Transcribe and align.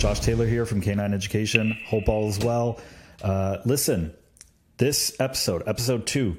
Josh 0.00 0.20
Taylor 0.20 0.46
here 0.46 0.64
from 0.64 0.80
Canine 0.80 1.12
Education. 1.12 1.76
Hope 1.84 2.08
all 2.08 2.30
is 2.30 2.38
well. 2.38 2.80
Uh, 3.22 3.58
listen, 3.66 4.14
this 4.78 5.14
episode, 5.20 5.62
episode 5.66 6.06
two, 6.06 6.38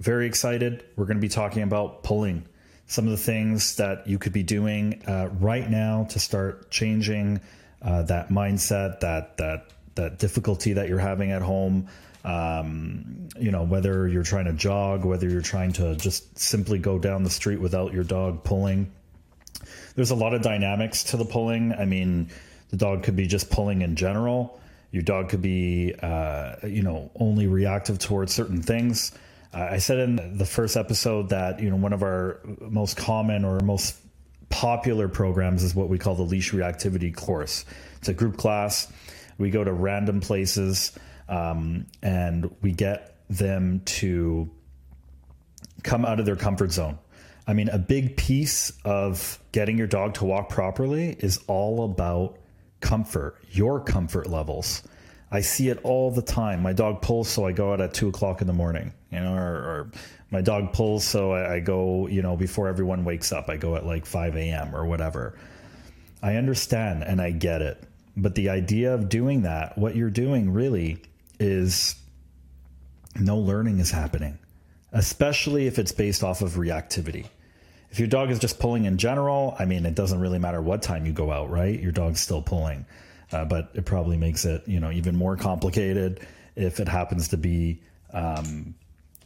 very 0.00 0.26
excited. 0.26 0.84
We're 0.96 1.04
going 1.04 1.18
to 1.18 1.20
be 1.20 1.28
talking 1.28 1.62
about 1.62 2.02
pulling 2.02 2.48
some 2.88 3.04
of 3.04 3.12
the 3.12 3.16
things 3.16 3.76
that 3.76 4.08
you 4.08 4.18
could 4.18 4.32
be 4.32 4.42
doing 4.42 5.00
uh, 5.06 5.28
right 5.38 5.70
now 5.70 6.08
to 6.10 6.18
start 6.18 6.72
changing 6.72 7.40
uh, 7.82 8.02
that 8.02 8.30
mindset, 8.30 8.98
that 8.98 9.36
that 9.36 9.70
that 9.94 10.18
difficulty 10.18 10.72
that 10.72 10.88
you're 10.88 10.98
having 10.98 11.30
at 11.30 11.40
home. 11.40 11.86
Um, 12.24 13.28
you 13.38 13.52
know, 13.52 13.62
whether 13.62 14.08
you're 14.08 14.24
trying 14.24 14.46
to 14.46 14.54
jog, 14.54 15.04
whether 15.04 15.28
you're 15.28 15.40
trying 15.40 15.72
to 15.74 15.94
just 15.94 16.36
simply 16.36 16.80
go 16.80 16.98
down 16.98 17.22
the 17.22 17.30
street 17.30 17.60
without 17.60 17.92
your 17.92 18.02
dog 18.02 18.42
pulling. 18.42 18.90
There's 19.94 20.10
a 20.10 20.16
lot 20.16 20.34
of 20.34 20.42
dynamics 20.42 21.04
to 21.04 21.16
the 21.16 21.24
pulling. 21.24 21.72
I 21.72 21.84
mean, 21.84 22.30
the 22.68 22.76
dog 22.76 23.02
could 23.02 23.16
be 23.16 23.26
just 23.26 23.50
pulling 23.50 23.82
in 23.82 23.96
general. 23.96 24.60
Your 24.90 25.02
dog 25.02 25.28
could 25.28 25.42
be, 25.42 25.94
uh, 26.02 26.56
you 26.64 26.82
know, 26.82 27.10
only 27.16 27.46
reactive 27.46 27.98
towards 27.98 28.32
certain 28.32 28.62
things. 28.62 29.12
Uh, 29.52 29.68
I 29.70 29.78
said 29.78 29.98
in 29.98 30.38
the 30.38 30.46
first 30.46 30.76
episode 30.76 31.30
that 31.30 31.60
you 31.60 31.70
know 31.70 31.76
one 31.76 31.92
of 31.92 32.02
our 32.02 32.40
most 32.60 32.96
common 32.96 33.44
or 33.44 33.60
most 33.60 33.96
popular 34.50 35.08
programs 35.08 35.62
is 35.62 35.74
what 35.74 35.88
we 35.88 35.98
call 35.98 36.14
the 36.14 36.22
leash 36.22 36.52
reactivity 36.52 37.14
course. 37.14 37.64
It's 37.98 38.08
a 38.08 38.14
group 38.14 38.36
class. 38.36 38.90
We 39.36 39.50
go 39.50 39.62
to 39.62 39.72
random 39.72 40.20
places 40.20 40.92
um, 41.28 41.86
and 42.02 42.54
we 42.62 42.72
get 42.72 43.16
them 43.28 43.82
to 43.84 44.50
come 45.82 46.04
out 46.04 46.18
of 46.18 46.26
their 46.26 46.36
comfort 46.36 46.72
zone. 46.72 46.98
I 47.46 47.54
mean, 47.54 47.68
a 47.68 47.78
big 47.78 48.16
piece 48.16 48.72
of 48.84 49.38
getting 49.52 49.78
your 49.78 49.86
dog 49.86 50.14
to 50.14 50.24
walk 50.24 50.48
properly 50.48 51.16
is 51.18 51.40
all 51.46 51.84
about 51.84 52.38
comfort, 52.80 53.36
your 53.50 53.80
comfort 53.80 54.28
levels. 54.28 54.82
I 55.30 55.40
see 55.40 55.68
it 55.68 55.78
all 55.82 56.10
the 56.10 56.22
time. 56.22 56.62
My 56.62 56.72
dog 56.72 57.02
pulls, 57.02 57.28
so 57.28 57.44
I 57.44 57.52
go 57.52 57.72
out 57.72 57.80
at 57.80 57.92
two 57.92 58.08
o'clock 58.08 58.40
in 58.40 58.46
the 58.46 58.52
morning, 58.52 58.92
you 59.10 59.20
know, 59.20 59.34
or, 59.34 59.56
or 59.56 59.90
my 60.30 60.40
dog 60.40 60.72
pulls, 60.72 61.04
so 61.04 61.32
I, 61.32 61.56
I, 61.56 61.60
go, 61.60 62.06
you 62.06 62.22
know, 62.22 62.36
before 62.36 62.68
everyone 62.68 63.04
wakes 63.04 63.32
up. 63.32 63.50
I 63.50 63.56
go 63.56 63.76
at 63.76 63.84
like 63.84 64.06
5 64.06 64.36
a.m. 64.36 64.74
or 64.74 64.86
whatever. 64.86 65.38
I 66.22 66.36
understand 66.36 67.04
and 67.04 67.20
I 67.20 67.30
get 67.30 67.62
it. 67.62 67.82
But 68.16 68.34
the 68.34 68.48
idea 68.48 68.94
of 68.94 69.08
doing 69.08 69.42
that, 69.42 69.78
what 69.78 69.94
you're 69.94 70.10
doing 70.10 70.50
really 70.50 71.02
is 71.38 71.94
no 73.18 73.38
learning 73.38 73.78
is 73.78 73.90
happening, 73.90 74.38
especially 74.92 75.66
if 75.66 75.78
it's 75.78 75.92
based 75.92 76.24
off 76.24 76.42
of 76.42 76.52
reactivity. 76.52 77.26
If 77.90 77.98
your 77.98 78.08
dog 78.08 78.30
is 78.30 78.38
just 78.38 78.58
pulling 78.58 78.84
in 78.84 78.98
general, 78.98 79.56
I 79.58 79.64
mean, 79.64 79.86
it 79.86 79.94
doesn't 79.94 80.20
really 80.20 80.38
matter 80.38 80.60
what 80.60 80.82
time 80.82 81.06
you 81.06 81.12
go 81.12 81.32
out, 81.32 81.50
right? 81.50 81.78
Your 81.80 81.92
dog's 81.92 82.20
still 82.20 82.42
pulling. 82.42 82.84
Uh, 83.32 83.44
but 83.44 83.70
it 83.74 83.84
probably 83.84 84.16
makes 84.16 84.44
it, 84.44 84.66
you 84.66 84.80
know, 84.80 84.90
even 84.90 85.16
more 85.16 85.36
complicated 85.36 86.26
if 86.56 86.80
it 86.80 86.88
happens 86.88 87.28
to 87.28 87.36
be, 87.36 87.80
um, 88.12 88.74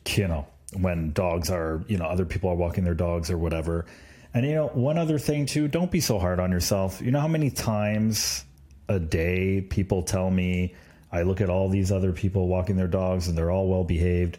you 0.09 0.29
know, 0.29 0.47
when 0.81 1.13
dogs 1.13 1.51
are, 1.51 1.85
you 1.87 1.99
know, 1.99 2.05
other 2.05 2.25
people 2.25 2.51
are 2.51 2.55
walking 2.55 2.85
their 2.85 2.95
dogs 2.95 3.31
or 3.31 3.39
whatever. 3.39 3.87
And, 4.35 4.47
you 4.47 4.55
know, 4.55 4.69
one 4.69 4.99
other 4.99 5.19
thing 5.19 5.47
too, 5.47 5.69
don't 5.69 5.91
be 5.91 6.01
so 6.01 6.19
hard 6.19 6.41
on 6.41 6.51
yourself. 6.51 7.01
You 7.03 7.11
know 7.11 7.21
how 7.21 7.29
many 7.29 7.51
times 7.51 8.45
a 8.89 8.99
day 8.99 9.61
people 9.61 10.03
tell 10.03 10.31
me, 10.31 10.75
I 11.13 11.23
look 11.23 11.41
at 11.41 11.51
all 11.51 11.69
these 11.69 11.93
other 11.93 12.13
people 12.13 12.49
walking 12.49 12.77
their 12.77 12.89
dogs 12.89 13.29
and 13.29 13.37
they're 13.37 13.51
all 13.51 13.69
well 13.69 13.85
behaved. 13.85 14.39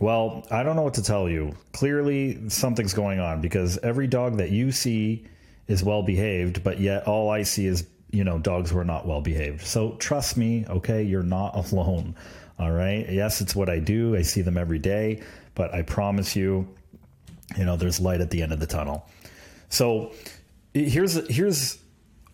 Well, 0.00 0.46
I 0.50 0.62
don't 0.62 0.76
know 0.76 0.82
what 0.82 0.94
to 0.94 1.02
tell 1.02 1.28
you. 1.28 1.54
Clearly, 1.72 2.48
something's 2.48 2.94
going 2.94 3.18
on 3.18 3.40
because 3.40 3.78
every 3.78 4.06
dog 4.06 4.36
that 4.38 4.50
you 4.50 4.70
see 4.70 5.26
is 5.66 5.82
well 5.82 6.02
behaved, 6.02 6.62
but 6.62 6.80
yet 6.80 7.06
all 7.06 7.30
I 7.30 7.42
see 7.42 7.66
is, 7.66 7.86
you 8.10 8.24
know, 8.24 8.38
dogs 8.38 8.70
who 8.70 8.78
are 8.78 8.84
not 8.84 9.06
well 9.06 9.20
behaved. 9.20 9.66
So 9.66 9.92
trust 9.98 10.36
me, 10.36 10.64
okay, 10.68 11.02
you're 11.02 11.22
not 11.22 11.72
alone. 11.72 12.14
All 12.58 12.72
right. 12.72 13.08
Yes, 13.08 13.40
it's 13.40 13.54
what 13.54 13.68
I 13.68 13.78
do. 13.78 14.16
I 14.16 14.22
see 14.22 14.40
them 14.40 14.56
every 14.56 14.78
day, 14.78 15.22
but 15.54 15.74
I 15.74 15.82
promise 15.82 16.34
you, 16.34 16.68
you 17.56 17.64
know, 17.64 17.76
there's 17.76 18.00
light 18.00 18.20
at 18.20 18.30
the 18.30 18.42
end 18.42 18.52
of 18.52 18.60
the 18.60 18.66
tunnel. 18.66 19.08
So 19.68 20.12
here's 20.74 21.28
here's 21.28 21.78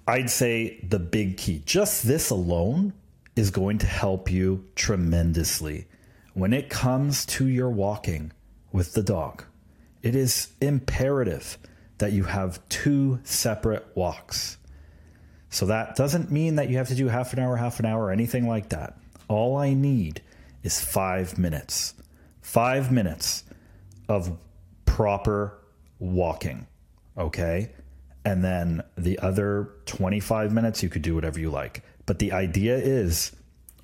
I'd 0.06 0.30
say 0.30 0.78
the 0.88 0.98
big 0.98 1.36
key. 1.36 1.62
Just 1.64 2.06
this 2.06 2.30
alone 2.30 2.92
is 3.36 3.50
going 3.50 3.78
to 3.78 3.86
help 3.86 4.30
you 4.30 4.64
tremendously 4.76 5.86
when 6.34 6.52
it 6.52 6.68
comes 6.68 7.24
to 7.26 7.46
your 7.46 7.70
walking 7.70 8.32
with 8.72 8.92
the 8.94 9.02
dog, 9.02 9.44
it 10.02 10.14
is 10.14 10.48
imperative 10.60 11.56
that 11.98 12.12
you 12.12 12.24
have 12.24 12.60
two 12.68 13.20
separate 13.22 13.86
walks. 13.94 14.58
So 15.48 15.66
that 15.66 15.94
doesn't 15.94 16.32
mean 16.32 16.56
that 16.56 16.68
you 16.68 16.76
have 16.78 16.88
to 16.88 16.96
do 16.96 17.06
half 17.06 17.32
an 17.32 17.38
hour, 17.38 17.56
half 17.56 17.78
an 17.78 17.86
hour, 17.86 18.06
or 18.06 18.10
anything 18.10 18.48
like 18.48 18.70
that. 18.70 18.98
All 19.28 19.56
I 19.56 19.72
need 19.72 20.20
is 20.64 20.80
five 20.80 21.38
minutes. 21.38 21.94
Five 22.42 22.90
minutes 22.90 23.44
of 24.08 24.36
proper 24.84 25.56
walking. 26.00 26.66
Okay. 27.16 27.70
And 28.24 28.42
then 28.42 28.82
the 28.98 29.20
other 29.20 29.70
25 29.86 30.52
minutes, 30.52 30.82
you 30.82 30.88
could 30.88 31.02
do 31.02 31.14
whatever 31.14 31.38
you 31.38 31.50
like. 31.50 31.84
But 32.06 32.18
the 32.18 32.32
idea 32.32 32.76
is 32.76 33.30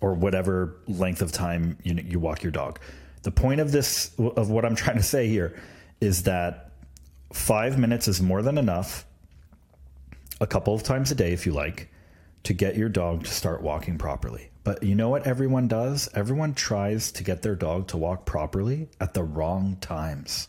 or 0.00 0.15
whatever 0.15 0.77
length 0.88 1.22
of 1.22 1.33
time 1.33 1.78
you, 1.83 1.94
you 1.94 2.19
walk 2.19 2.43
your 2.43 2.53
dog. 2.53 2.81
The 3.22 3.31
point 3.31 3.61
of 3.61 3.71
this, 3.71 4.12
of 4.19 4.50
what 4.50 4.65
I'm 4.65 4.75
trying 4.75 4.97
to 4.97 5.03
say 5.03 5.28
here, 5.28 5.61
is 6.00 6.22
that 6.22 6.72
five 7.33 7.78
minutes 7.78 8.09
is 8.09 8.21
more 8.21 8.43
than 8.43 8.59
enough, 8.59 9.06
a 10.41 10.47
couple 10.47 10.75
of 10.75 10.83
times 10.83 11.11
a 11.11 11.15
day, 11.15 11.33
if 11.33 11.44
you 11.44 11.53
like, 11.53 11.91
to 12.44 12.55
get 12.55 12.77
your 12.77 12.88
dog 12.88 13.25
to 13.25 13.31
start 13.31 13.62
walking 13.62 13.99
properly. 13.99 14.50
But 14.65 14.83
you 14.83 14.94
know 14.94 15.09
what 15.09 15.27
everyone 15.27 15.69
does? 15.69 16.09
Everyone 16.15 16.55
tries 16.55 17.12
to 17.12 17.25
get 17.25 17.43
their 17.43 17.55
dog 17.55 17.88
to 17.88 17.97
walk 17.97 18.27
properly 18.27 18.88
at 19.00 19.15
the 19.15 19.22
wrong 19.22 19.77
times. 19.81 20.49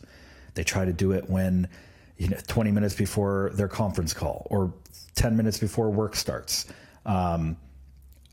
They 0.54 0.64
try 0.64 0.84
to 0.84 0.92
do 0.92 1.12
it 1.12 1.28
when, 1.28 1.68
you 2.18 2.28
know, 2.28 2.38
20 2.46 2.70
minutes 2.72 2.94
before 2.94 3.50
their 3.54 3.68
conference 3.68 4.12
call 4.12 4.46
or 4.50 4.74
10 5.14 5.36
minutes 5.36 5.58
before 5.58 5.90
work 5.90 6.14
starts. 6.14 6.66
Um, 7.06 7.56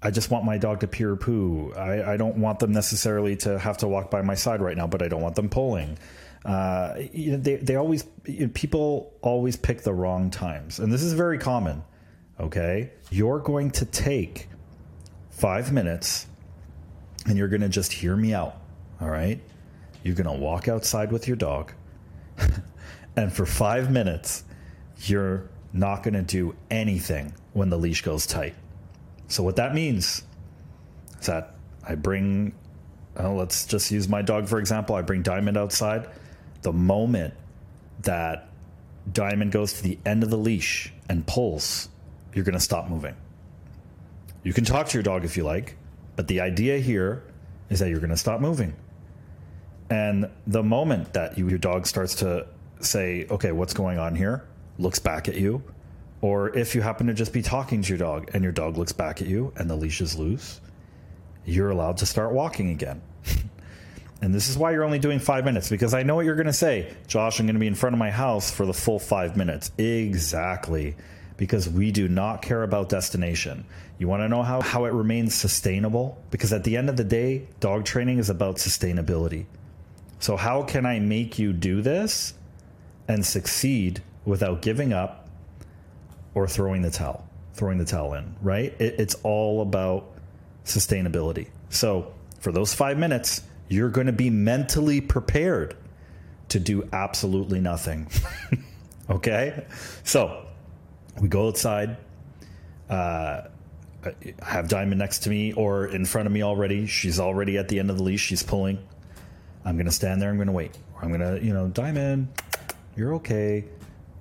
I 0.02 0.12
just 0.12 0.32
want 0.32 0.46
my 0.46 0.58
dog 0.58 0.80
to 0.80 0.88
pure 0.88 1.16
poo. 1.16 1.74
I, 1.76 2.14
I, 2.14 2.18
don't 2.18 2.38
want 2.38 2.60
them 2.60 2.72
necessarily 2.72 3.36
to 3.38 3.60
have 3.60 3.78
to 3.80 3.88
walk 3.88 4.10
by 4.10 4.22
my 4.22 4.36
side 4.36 4.62
right 4.62 4.78
now, 4.78 4.88
but 4.88 5.02
I 5.02 5.10
don't 5.10 5.22
want 5.22 5.36
them 5.36 5.50
pulling. 5.50 5.98
Uh, 6.46 6.96
you 7.12 7.34
know, 7.34 7.38
they, 7.38 7.58
they 7.58 7.76
always, 7.76 8.06
you 8.26 8.46
know, 8.46 8.52
people 8.54 9.14
always 9.22 9.58
pick 9.58 9.82
the 9.82 9.94
wrong 9.94 10.32
times. 10.32 10.80
And 10.80 10.92
this 10.92 11.04
is 11.04 11.14
very 11.14 11.38
common. 11.38 11.84
Okay. 12.40 12.92
You're 13.12 13.40
going 13.40 13.72
to 13.72 13.86
take 13.86 14.48
five 15.32 15.74
minutes 15.74 16.28
and 17.26 17.38
you're 17.38 17.50
going 17.50 17.62
to 17.62 17.70
just 17.70 17.92
hear 17.92 18.16
me 18.16 18.34
out. 18.34 18.56
All 19.02 19.10
right. 19.10 19.42
You're 20.04 20.16
going 20.16 20.34
to 20.34 20.42
walk 20.42 20.70
outside 20.70 21.12
with 21.12 21.28
your 21.28 21.36
dog. 21.36 21.74
and 23.18 23.34
for 23.34 23.46
five 23.46 23.92
minutes, 23.92 24.46
you're 25.04 25.50
not 25.74 26.04
going 26.04 26.14
to 26.14 26.22
do 26.22 26.56
anything 26.72 27.34
when 27.52 27.70
the 27.70 27.78
leash 27.78 28.02
goes 28.02 28.26
tight. 28.26 28.56
So 29.30 29.44
what 29.44 29.56
that 29.56 29.74
means 29.74 30.24
is 31.20 31.28
that 31.28 31.56
I 31.88 31.96
bring, 31.96 32.54
let's 33.18 33.66
just 33.66 33.92
use 33.92 34.10
my 34.10 34.22
dog 34.22 34.48
for 34.48 34.60
example. 34.60 34.96
I 34.96 35.02
bring 35.02 35.22
Diamond 35.22 35.56
outside. 35.56 36.10
The 36.64 36.74
moment 36.74 37.34
that 38.02 38.50
Diamond 39.12 39.52
goes 39.52 39.74
to 39.74 39.84
the 39.84 39.98
end 40.06 40.24
of 40.24 40.30
the 40.30 40.38
leash 40.38 40.92
and 41.08 41.26
pulls, 41.26 41.90
you're 42.34 42.44
going 42.44 42.54
to 42.54 42.60
stop 42.60 42.90
moving. 42.90 43.16
You 44.44 44.54
can 44.54 44.66
talk 44.66 44.88
to 44.90 44.98
your 44.98 45.04
dog 45.04 45.26
if 45.26 45.38
you 45.38 45.44
like, 45.44 45.78
but 46.16 46.28
the 46.28 46.42
idea 46.42 46.80
here 46.80 47.24
is 47.70 47.80
that 47.80 47.90
you're 47.90 48.00
going 48.00 48.10
to 48.10 48.18
stop 48.18 48.42
moving. 48.42 48.76
And 49.90 50.30
the 50.48 50.64
moment 50.64 51.14
that 51.14 51.38
you, 51.38 51.50
your 51.50 51.58
dog 51.58 51.88
starts 51.88 52.16
to 52.16 52.48
say, 52.82 53.26
okay, 53.30 53.52
what's 53.52 53.74
going 53.74 54.00
on 54.00 54.16
here, 54.16 54.46
looks 54.78 55.00
back 55.00 55.28
at 55.28 55.36
you, 55.36 55.64
or 56.22 56.56
if 56.58 56.76
you 56.76 56.82
happen 56.82 57.08
to 57.08 57.14
just 57.14 57.32
be 57.32 57.42
talking 57.42 57.82
to 57.82 57.90
your 57.90 57.98
dog 57.98 58.32
and 58.34 58.44
your 58.44 58.52
dog 58.52 58.78
looks 58.78 58.92
back 58.92 59.22
at 59.22 59.28
you 59.28 59.54
and 59.56 59.70
the 59.70 59.76
leash 59.76 60.02
is 60.02 60.18
loose, 60.18 60.60
you're 61.46 61.70
allowed 61.70 61.98
to 61.98 62.06
start 62.06 62.34
walking 62.34 62.72
again. 62.72 63.02
and 64.22 64.34
this 64.34 64.50
is 64.50 64.58
why 64.58 64.72
you're 64.72 64.84
only 64.84 65.00
doing 65.00 65.20
five 65.20 65.46
minutes 65.46 65.70
because 65.70 65.94
I 65.94 66.04
know 66.04 66.16
what 66.16 66.26
you're 66.26 66.36
going 66.36 66.48
to 66.48 66.54
say. 66.54 66.94
Josh, 67.08 67.40
I'm 67.40 67.46
going 67.46 67.56
to 67.56 67.60
be 67.60 67.68
in 67.68 67.76
front 67.76 67.94
of 67.94 68.00
my 68.00 68.12
house 68.12 68.52
for 68.52 68.66
the 68.66 68.74
full 68.74 69.00
five 69.00 69.38
minutes. 69.38 69.72
Exactly. 69.78 70.96
Because 71.38 71.70
we 71.70 71.92
do 71.92 72.10
not 72.10 72.42
care 72.42 72.64
about 72.64 72.90
destination. 72.90 73.66
You 73.98 74.10
want 74.10 74.22
to 74.22 74.28
know 74.28 74.44
how, 74.44 74.60
how 74.60 74.86
it 74.86 74.94
remains 74.94 75.34
sustainable? 75.34 76.22
Because 76.32 76.52
at 76.52 76.66
the 76.66 76.76
end 76.76 76.90
of 76.90 76.98
the 76.98 77.04
day, 77.06 77.48
dog 77.62 77.86
training 77.86 78.18
is 78.18 78.30
about 78.30 78.58
sustainability. 78.58 79.46
So, 80.20 80.36
how 80.36 80.64
can 80.64 80.86
I 80.86 81.00
make 81.00 81.40
you 81.40 81.54
do 81.54 81.82
this 81.82 82.34
and 83.08 83.26
succeed 83.26 84.04
without 84.26 84.62
giving 84.62 84.92
up 84.92 85.29
or 86.34 86.48
throwing 86.48 86.82
the 86.82 86.92
towel, 86.92 87.28
throwing 87.54 87.78
the 87.78 87.86
towel 87.86 88.14
in, 88.14 88.36
right? 88.42 88.74
It, 88.80 89.00
it's 89.00 89.16
all 89.24 89.62
about 89.62 90.12
sustainability. 90.66 91.48
So 91.70 92.14
for 92.40 92.52
those 92.52 92.74
five 92.74 92.98
minutes, 92.98 93.42
you're 93.68 93.90
going 93.90 94.08
to 94.08 94.14
be 94.14 94.30
mentally 94.30 95.02
prepared 95.02 95.76
to 96.50 96.60
do 96.60 96.88
absolutely 96.92 97.60
nothing. 97.60 98.08
okay? 99.10 99.66
So 100.04 100.46
we 101.22 101.28
go 101.28 101.48
outside. 101.48 101.98
Uh, 102.90 103.42
I 104.04 104.14
have 104.42 104.70
Diamond 104.70 105.00
next 105.00 105.20
to 105.20 105.30
me 105.30 105.54
or 105.54 105.88
in 105.88 106.06
front 106.06 106.26
of 106.26 106.32
me 106.32 106.42
already. 106.42 106.86
She's 106.88 107.20
already 107.20 107.58
at 107.58 107.68
the 107.68 107.80
end 107.80 107.90
of 107.90 107.98
the 107.98 108.04
leash. 108.04 108.22
She's 108.22 108.44
pulling. 108.44 108.80
I'm 109.66 109.76
going 109.76 109.86
to 109.86 109.92
stand 109.92 110.22
there. 110.22 110.30
I'm 110.30 110.38
going 110.38 110.48
to 110.48 110.54
wait. 110.54 110.78
I'm 111.02 111.10
going 111.10 111.20
to, 111.22 111.46
you 111.46 111.54
know, 111.54 111.68
Diamond, 111.68 112.30
you're 112.96 113.16
okay. 113.16 113.66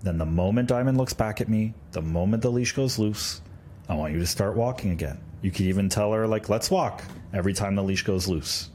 Then 0.03 0.19
the 0.19 0.27
moment 0.27 0.69
Diamond 0.69 0.97
looks 0.97 1.13
back 1.13 1.41
at 1.41 1.49
me, 1.49 1.75
the 1.93 2.03
moment 2.03 2.43
the 2.43 2.51
leash 2.51 2.73
goes 2.73 2.99
loose, 2.99 3.41
I 3.89 3.95
want 3.95 4.13
you 4.13 4.19
to 4.21 4.27
start 4.27 4.57
walking 4.57 4.91
again. 4.91 5.21
You 5.43 5.51
could 5.51 5.67
even 5.67 5.89
tell 5.89 6.13
her, 6.13 6.27
like, 6.27 6.49
let's 6.49 6.71
walk 6.71 7.03
every 7.33 7.53
time 7.53 7.75
the 7.75 7.83
leash 7.83 8.03
goes 8.03 8.29
loose. 8.29 8.71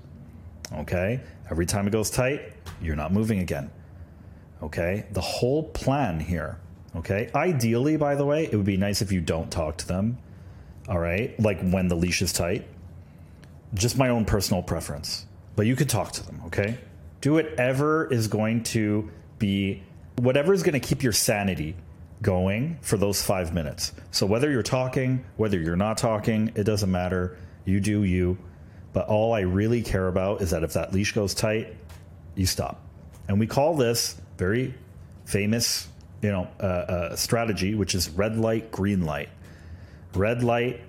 Okay? 0.73 1.21
Every 1.49 1.65
time 1.65 1.87
it 1.87 1.91
goes 1.91 2.09
tight, 2.09 2.53
you're 2.81 2.95
not 2.95 3.13
moving 3.13 3.39
again. 3.39 3.69
Okay? 4.61 5.05
The 5.11 5.21
whole 5.21 5.63
plan 5.63 6.19
here. 6.19 6.59
Okay? 6.95 7.29
Ideally, 7.35 7.97
by 7.97 8.15
the 8.15 8.25
way, 8.25 8.45
it 8.45 8.55
would 8.55 8.65
be 8.65 8.77
nice 8.77 9.01
if 9.01 9.11
you 9.11 9.21
don't 9.21 9.51
talk 9.51 9.77
to 9.77 9.87
them. 9.87 10.17
All 10.87 10.99
right? 10.99 11.37
Like 11.39 11.61
when 11.61 11.87
the 11.87 11.95
leash 11.95 12.21
is 12.21 12.33
tight. 12.33 12.67
Just 13.73 13.97
my 13.97 14.09
own 14.09 14.25
personal 14.25 14.63
preference. 14.63 15.25
But 15.55 15.65
you 15.65 15.75
could 15.75 15.89
talk 15.89 16.11
to 16.13 16.25
them. 16.25 16.41
Okay? 16.47 16.77
Do 17.21 17.33
whatever 17.33 18.11
is 18.11 18.27
going 18.27 18.63
to 18.63 19.09
be, 19.39 19.83
whatever 20.17 20.53
is 20.53 20.63
going 20.63 20.79
to 20.79 20.85
keep 20.85 21.03
your 21.03 21.13
sanity 21.13 21.75
going 22.21 22.77
for 22.81 22.97
those 22.97 23.21
five 23.21 23.53
minutes. 23.53 23.93
So 24.11 24.25
whether 24.25 24.49
you're 24.49 24.63
talking, 24.63 25.25
whether 25.37 25.59
you're 25.59 25.75
not 25.75 25.97
talking, 25.97 26.51
it 26.55 26.63
doesn't 26.63 26.91
matter. 26.91 27.37
You 27.65 27.79
do 27.79 28.03
you. 28.03 28.37
But 28.93 29.07
all 29.07 29.33
I 29.33 29.41
really 29.41 29.81
care 29.81 30.07
about 30.07 30.41
is 30.41 30.51
that 30.51 30.63
if 30.63 30.73
that 30.73 30.93
leash 30.93 31.13
goes 31.13 31.33
tight, 31.33 31.75
you 32.35 32.45
stop. 32.45 32.81
And 33.27 33.39
we 33.39 33.47
call 33.47 33.75
this 33.75 34.15
very 34.37 34.73
famous, 35.25 35.87
you 36.21 36.31
know, 36.31 36.47
uh, 36.59 36.63
uh, 36.63 37.15
strategy, 37.15 37.75
which 37.75 37.95
is 37.95 38.09
red 38.09 38.37
light, 38.37 38.71
green 38.71 39.05
light. 39.05 39.29
Red 40.13 40.43
light 40.43 40.81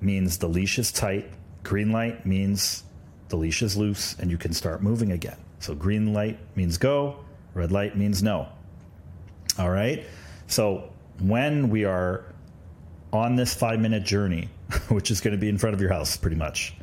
means 0.00 0.38
the 0.38 0.48
leash 0.48 0.78
is 0.78 0.90
tight. 0.90 1.30
Green 1.62 1.92
light 1.92 2.24
means 2.24 2.84
the 3.28 3.36
leash 3.36 3.62
is 3.62 3.76
loose 3.76 4.16
and 4.18 4.30
you 4.30 4.38
can 4.38 4.52
start 4.52 4.82
moving 4.82 5.12
again. 5.12 5.36
So 5.60 5.74
green 5.74 6.14
light 6.14 6.38
means 6.56 6.78
go. 6.78 7.18
Red 7.54 7.72
light 7.72 7.96
means 7.96 8.22
no. 8.22 8.48
All 9.58 9.70
right. 9.70 10.04
So 10.46 10.90
when 11.20 11.68
we 11.70 11.84
are 11.84 12.24
on 13.12 13.36
this 13.36 13.54
five 13.54 13.80
minute 13.80 14.04
journey, 14.04 14.48
which 14.88 15.10
is 15.10 15.20
going 15.20 15.32
to 15.32 15.38
be 15.38 15.48
in 15.48 15.58
front 15.58 15.74
of 15.74 15.80
your 15.80 15.92
house 15.92 16.16
pretty 16.16 16.36
much, 16.36 16.74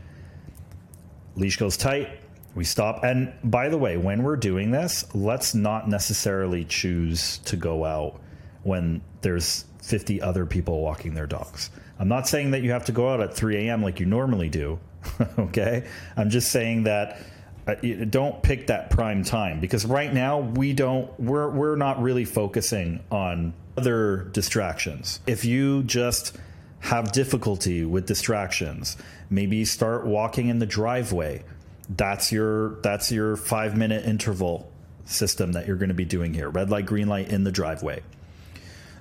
leash 1.35 1.57
goes 1.57 1.77
tight, 1.77 2.19
we 2.55 2.63
stop. 2.63 3.03
And 3.03 3.33
by 3.43 3.69
the 3.69 3.77
way, 3.77 3.97
when 3.97 4.23
we're 4.23 4.37
doing 4.37 4.71
this, 4.71 5.05
let's 5.13 5.53
not 5.53 5.89
necessarily 5.89 6.63
choose 6.63 7.39
to 7.39 7.57
go 7.57 7.85
out 7.85 8.19
when 8.63 9.01
there's 9.21 9.65
50 9.83 10.21
other 10.21 10.45
people 10.45 10.81
walking 10.81 11.13
their 11.13 11.27
dogs. 11.27 11.69
I'm 11.99 12.07
not 12.07 12.27
saying 12.27 12.51
that 12.51 12.63
you 12.63 12.71
have 12.71 12.85
to 12.85 12.91
go 12.91 13.09
out 13.09 13.21
at 13.21 13.33
3 13.33 13.67
a.m. 13.67 13.83
like 13.83 13.99
you 13.99 14.05
normally 14.05 14.49
do. 14.49 14.79
okay. 15.39 15.87
I'm 16.17 16.29
just 16.29 16.51
saying 16.51 16.83
that 16.83 17.19
don't 17.65 18.43
pick 18.43 18.67
that 18.67 18.89
prime 18.89 19.23
time 19.23 19.59
because 19.59 19.85
right 19.85 20.13
now 20.13 20.39
we 20.39 20.73
don't 20.73 21.19
we're 21.19 21.49
we're 21.49 21.75
not 21.75 22.01
really 22.01 22.25
focusing 22.25 23.03
on 23.09 23.53
other 23.77 24.29
distractions. 24.31 25.19
If 25.25 25.45
you 25.45 25.83
just 25.83 26.37
have 26.79 27.11
difficulty 27.11 27.83
with 27.83 28.05
distractions, 28.05 28.97
maybe 29.29 29.65
start 29.65 30.05
walking 30.05 30.49
in 30.49 30.59
the 30.59 30.67
driveway. 30.67 31.43
That's 31.89 32.31
your 32.31 32.75
that's 32.81 33.11
your 33.11 33.35
5 33.35 33.75
minute 33.75 34.05
interval 34.05 34.71
system 35.05 35.53
that 35.53 35.67
you're 35.67 35.75
going 35.75 35.89
to 35.89 35.95
be 35.95 36.05
doing 36.05 36.33
here. 36.33 36.49
Red 36.49 36.69
light, 36.69 36.85
green 36.85 37.07
light 37.07 37.29
in 37.29 37.43
the 37.43 37.51
driveway. 37.51 38.01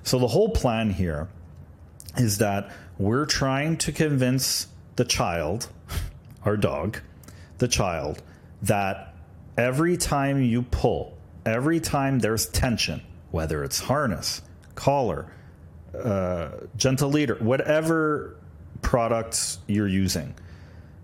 So 0.03 0.19
the 0.19 0.27
whole 0.27 0.49
plan 0.49 0.91
here 0.91 1.27
is 2.17 2.39
that 2.39 2.71
we're 2.97 3.25
trying 3.25 3.77
to 3.77 3.91
convince 3.91 4.67
the 4.95 5.05
child, 5.05 5.67
our 6.45 6.57
dog, 6.57 6.99
the 7.57 7.67
child 7.67 8.21
that 8.65 9.13
every 9.57 9.97
time 9.97 10.41
you 10.41 10.63
pull, 10.63 11.17
every 11.45 11.79
time 11.79 12.19
there's 12.19 12.47
tension, 12.47 13.01
whether 13.31 13.63
it's 13.63 13.79
harness, 13.79 14.41
collar, 14.75 15.31
uh, 15.97 16.49
gentle 16.75 17.09
leader, 17.09 17.35
whatever 17.35 18.35
products 18.81 19.59
you're 19.67 19.87
using, 19.87 20.33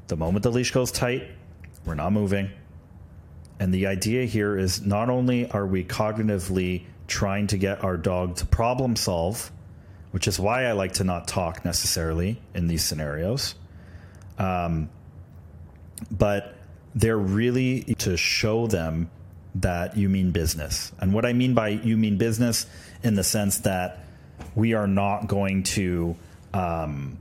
the 0.07 0.17
moment 0.17 0.43
the 0.43 0.51
leash 0.51 0.71
goes 0.71 0.91
tight, 0.91 1.29
we're 1.85 1.95
not 1.95 2.11
moving. 2.11 2.49
And 3.59 3.73
the 3.73 3.87
idea 3.87 4.25
here 4.25 4.57
is 4.57 4.85
not 4.85 5.09
only 5.09 5.49
are 5.51 5.67
we 5.67 5.83
cognitively 5.83 6.85
trying 7.07 7.47
to 7.47 7.57
get 7.57 7.83
our 7.83 7.95
dog 7.95 8.37
to 8.37 8.45
problem 8.45 8.95
solve, 8.95 9.51
which 10.11 10.27
is 10.27 10.39
why 10.39 10.65
I 10.65 10.71
like 10.71 10.93
to 10.93 11.03
not 11.03 11.27
talk 11.27 11.63
necessarily 11.63 12.41
in 12.55 12.67
these 12.67 12.83
scenarios, 12.83 13.55
um, 14.39 14.89
but 16.09 16.55
they're 16.95 17.17
really 17.17 17.83
to 17.99 18.17
show 18.17 18.67
them 18.67 19.09
that 19.55 19.97
you 19.97 20.09
mean 20.09 20.31
business. 20.31 20.91
And 20.99 21.13
what 21.13 21.25
I 21.25 21.33
mean 21.33 21.53
by 21.53 21.69
you 21.69 21.97
mean 21.97 22.17
business 22.17 22.65
in 23.03 23.15
the 23.15 23.23
sense 23.23 23.59
that 23.59 24.05
we 24.55 24.73
are 24.73 24.87
not 24.87 25.27
going 25.27 25.63
to 25.63 26.15
um, 26.53 27.17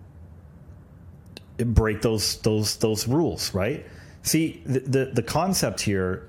break 1.59 2.03
those 2.03 2.37
those 2.39 2.77
those 2.77 3.07
rules, 3.09 3.53
right? 3.55 3.87
See, 4.23 4.63
the, 4.67 4.81
the, 4.81 5.05
the 5.15 5.23
concept 5.23 5.81
here, 5.81 6.29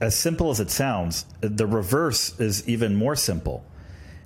as 0.00 0.16
simple 0.16 0.50
as 0.50 0.58
it 0.58 0.70
sounds, 0.70 1.24
the 1.40 1.66
reverse 1.66 2.38
is 2.40 2.68
even 2.68 2.96
more 2.96 3.14
simple. 3.14 3.64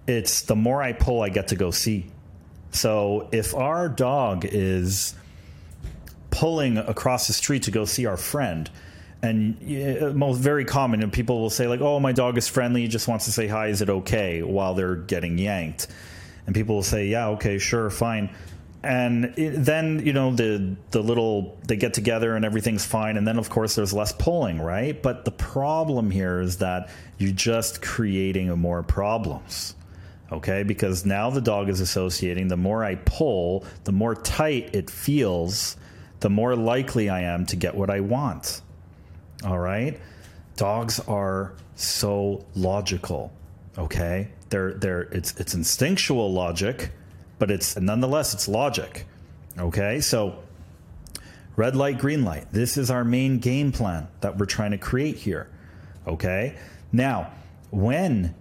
It's 0.06 0.42
the 0.42 0.56
more 0.56 0.82
I 0.82 0.92
pull, 0.92 1.20
I 1.22 1.28
get 1.28 1.48
to 1.48 1.56
go 1.56 1.70
see. 1.70 2.06
So 2.70 3.28
if 3.32 3.54
our 3.54 3.88
dog 3.88 4.44
is 4.44 5.14
pulling 6.36 6.76
across 6.76 7.26
the 7.26 7.32
street 7.32 7.62
to 7.62 7.70
go 7.70 7.86
see 7.86 8.04
our 8.04 8.18
friend. 8.18 8.70
And 9.22 9.56
uh, 10.02 10.12
most 10.12 10.38
very 10.38 10.66
common, 10.66 11.02
and 11.02 11.10
people 11.10 11.40
will 11.40 11.50
say 11.50 11.66
like, 11.66 11.80
"Oh, 11.80 11.98
my 11.98 12.12
dog 12.12 12.36
is 12.36 12.46
friendly. 12.46 12.82
He 12.82 12.88
just 12.88 13.08
wants 13.08 13.24
to 13.24 13.32
say 13.32 13.46
hi. 13.48 13.68
Is 13.68 13.80
it 13.80 13.88
okay?" 13.88 14.42
While 14.42 14.74
they're 14.74 14.94
getting 14.94 15.38
yanked, 15.38 15.86
and 16.46 16.54
people 16.54 16.76
will 16.76 16.82
say, 16.82 17.06
"Yeah, 17.06 17.28
okay, 17.28 17.58
sure, 17.58 17.88
fine." 17.88 18.28
And 18.82 19.32
it, 19.38 19.64
then 19.64 20.04
you 20.04 20.12
know 20.12 20.32
the 20.32 20.76
the 20.90 21.02
little 21.02 21.58
they 21.66 21.76
get 21.76 21.94
together 21.94 22.36
and 22.36 22.44
everything's 22.44 22.84
fine, 22.84 23.16
and 23.16 23.26
then 23.26 23.38
of 23.38 23.48
course 23.48 23.74
there's 23.74 23.94
less 23.94 24.12
pulling, 24.12 24.60
right? 24.60 25.02
But 25.02 25.24
the 25.24 25.32
problem 25.32 26.10
here 26.10 26.40
is 26.40 26.58
that 26.58 26.90
you're 27.16 27.32
just 27.32 27.80
creating 27.80 28.48
more 28.58 28.82
problems 28.82 29.74
okay? 30.32 30.64
Because 30.64 31.06
now 31.06 31.30
the 31.30 31.40
dog 31.40 31.68
is 31.68 31.80
associating 31.80 32.48
the 32.48 32.56
more 32.56 32.84
I 32.84 32.96
pull, 32.96 33.64
the 33.84 33.92
more 33.92 34.14
tight 34.14 34.74
it 34.74 34.90
feels, 34.90 35.76
the 36.20 36.30
more 36.30 36.56
likely 36.56 37.08
I 37.08 37.22
am 37.22 37.46
to 37.46 37.56
get 37.56 37.74
what 37.74 37.90
I 37.90 38.00
want. 38.00 38.62
All 39.44 39.58
right? 39.58 40.00
Dogs 40.56 41.00
are 41.00 41.52
so 41.74 42.44
logical, 42.54 43.32
okay? 43.76 44.28
They're 44.48 44.74
they're 44.74 45.02
it's 45.02 45.38
it's 45.38 45.54
instinctual 45.54 46.32
logic, 46.32 46.92
but 47.38 47.50
it's 47.50 47.76
nonetheless 47.76 48.32
it's 48.32 48.48
logic. 48.48 49.06
Okay? 49.58 50.00
So 50.00 50.42
red 51.56 51.76
light, 51.76 51.98
green 51.98 52.24
light. 52.24 52.50
This 52.52 52.76
is 52.76 52.90
our 52.90 53.04
main 53.04 53.38
game 53.38 53.72
plan 53.72 54.08
that 54.20 54.38
we're 54.38 54.46
trying 54.46 54.70
to 54.70 54.78
create 54.78 55.16
here. 55.16 55.48
Okay? 56.06 56.56
Now, 56.92 57.32
when 57.70 58.34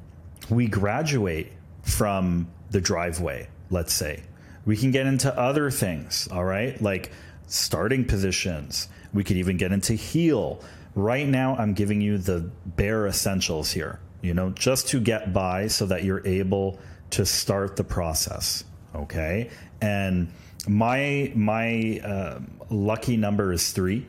we 0.49 0.67
graduate 0.67 1.51
from 1.81 2.47
the 2.71 2.79
driveway, 2.79 3.47
let's 3.69 3.93
say, 3.93 4.23
we 4.65 4.77
can 4.77 4.91
get 4.91 5.07
into 5.07 5.37
other 5.37 5.71
things, 5.71 6.27
all 6.31 6.43
right? 6.43 6.79
Like 6.81 7.11
starting 7.47 8.05
positions. 8.05 8.87
We 9.13 9.23
could 9.23 9.37
even 9.37 9.57
get 9.57 9.71
into 9.71 9.93
heel. 9.93 10.61
Right 10.95 11.27
now, 11.27 11.55
I'm 11.55 11.73
giving 11.73 12.01
you 12.01 12.17
the 12.17 12.49
bare 12.65 13.07
essentials 13.07 13.71
here, 13.71 13.99
you 14.21 14.33
know, 14.33 14.49
just 14.51 14.87
to 14.89 14.99
get 14.99 15.33
by 15.33 15.67
so 15.67 15.85
that 15.87 16.03
you're 16.03 16.25
able 16.25 16.79
to 17.11 17.25
start 17.25 17.75
the 17.75 17.83
process. 17.83 18.63
Okay. 18.93 19.49
And 19.81 20.31
my, 20.67 21.31
my 21.35 21.99
uh, 22.03 22.39
lucky 22.69 23.17
number 23.17 23.51
is 23.51 23.71
three. 23.71 24.07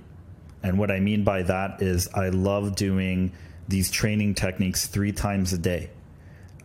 And 0.62 0.78
what 0.78 0.90
I 0.90 1.00
mean 1.00 1.24
by 1.24 1.42
that 1.42 1.82
is 1.82 2.08
I 2.14 2.30
love 2.30 2.74
doing 2.76 3.32
these 3.68 3.90
training 3.90 4.34
techniques 4.34 4.86
three 4.86 5.12
times 5.12 5.52
a 5.52 5.58
day. 5.58 5.90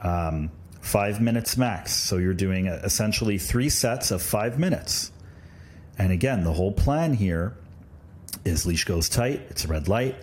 Um, 0.01 0.51
five 0.82 1.22
minutes 1.22 1.58
max. 1.58 1.94
So 1.94 2.18
you're 2.18 2.34
doing 2.34 2.68
essentially 2.68 3.38
three 3.38 3.70
sets 3.70 4.12
of 4.12 4.22
five 4.22 4.58
minutes. 4.58 5.11
And 6.01 6.12
again, 6.12 6.43
the 6.43 6.53
whole 6.53 6.72
plan 6.72 7.13
here 7.13 7.53
is 8.43 8.65
leash 8.65 8.86
goes 8.86 9.08
tight, 9.08 9.46
it's 9.51 9.65
a 9.65 9.67
red 9.67 9.88
light, 9.88 10.15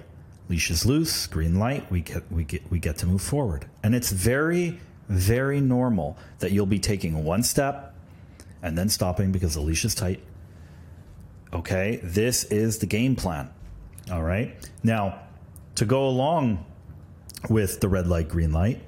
leash 0.48 0.72
is 0.72 0.84
loose, 0.84 1.28
green 1.28 1.60
light, 1.60 1.88
we 1.88 2.00
get 2.00 2.24
we 2.32 2.42
get 2.42 2.68
we 2.68 2.80
get 2.80 2.98
to 2.98 3.06
move 3.06 3.22
forward. 3.22 3.64
And 3.84 3.94
it's 3.94 4.10
very 4.10 4.80
very 5.08 5.60
normal 5.60 6.18
that 6.40 6.50
you'll 6.50 6.66
be 6.66 6.80
taking 6.80 7.22
one 7.22 7.44
step 7.44 7.94
and 8.60 8.76
then 8.76 8.88
stopping 8.88 9.30
because 9.30 9.54
the 9.54 9.60
leash 9.60 9.84
is 9.84 9.94
tight. 9.94 10.20
Okay, 11.52 12.00
this 12.02 12.42
is 12.42 12.78
the 12.78 12.86
game 12.86 13.14
plan. 13.14 13.48
All 14.10 14.24
right. 14.24 14.56
Now, 14.82 15.20
to 15.76 15.84
go 15.84 16.08
along 16.08 16.66
with 17.48 17.78
the 17.78 17.88
red 17.88 18.08
light, 18.08 18.28
green 18.28 18.50
light, 18.50 18.80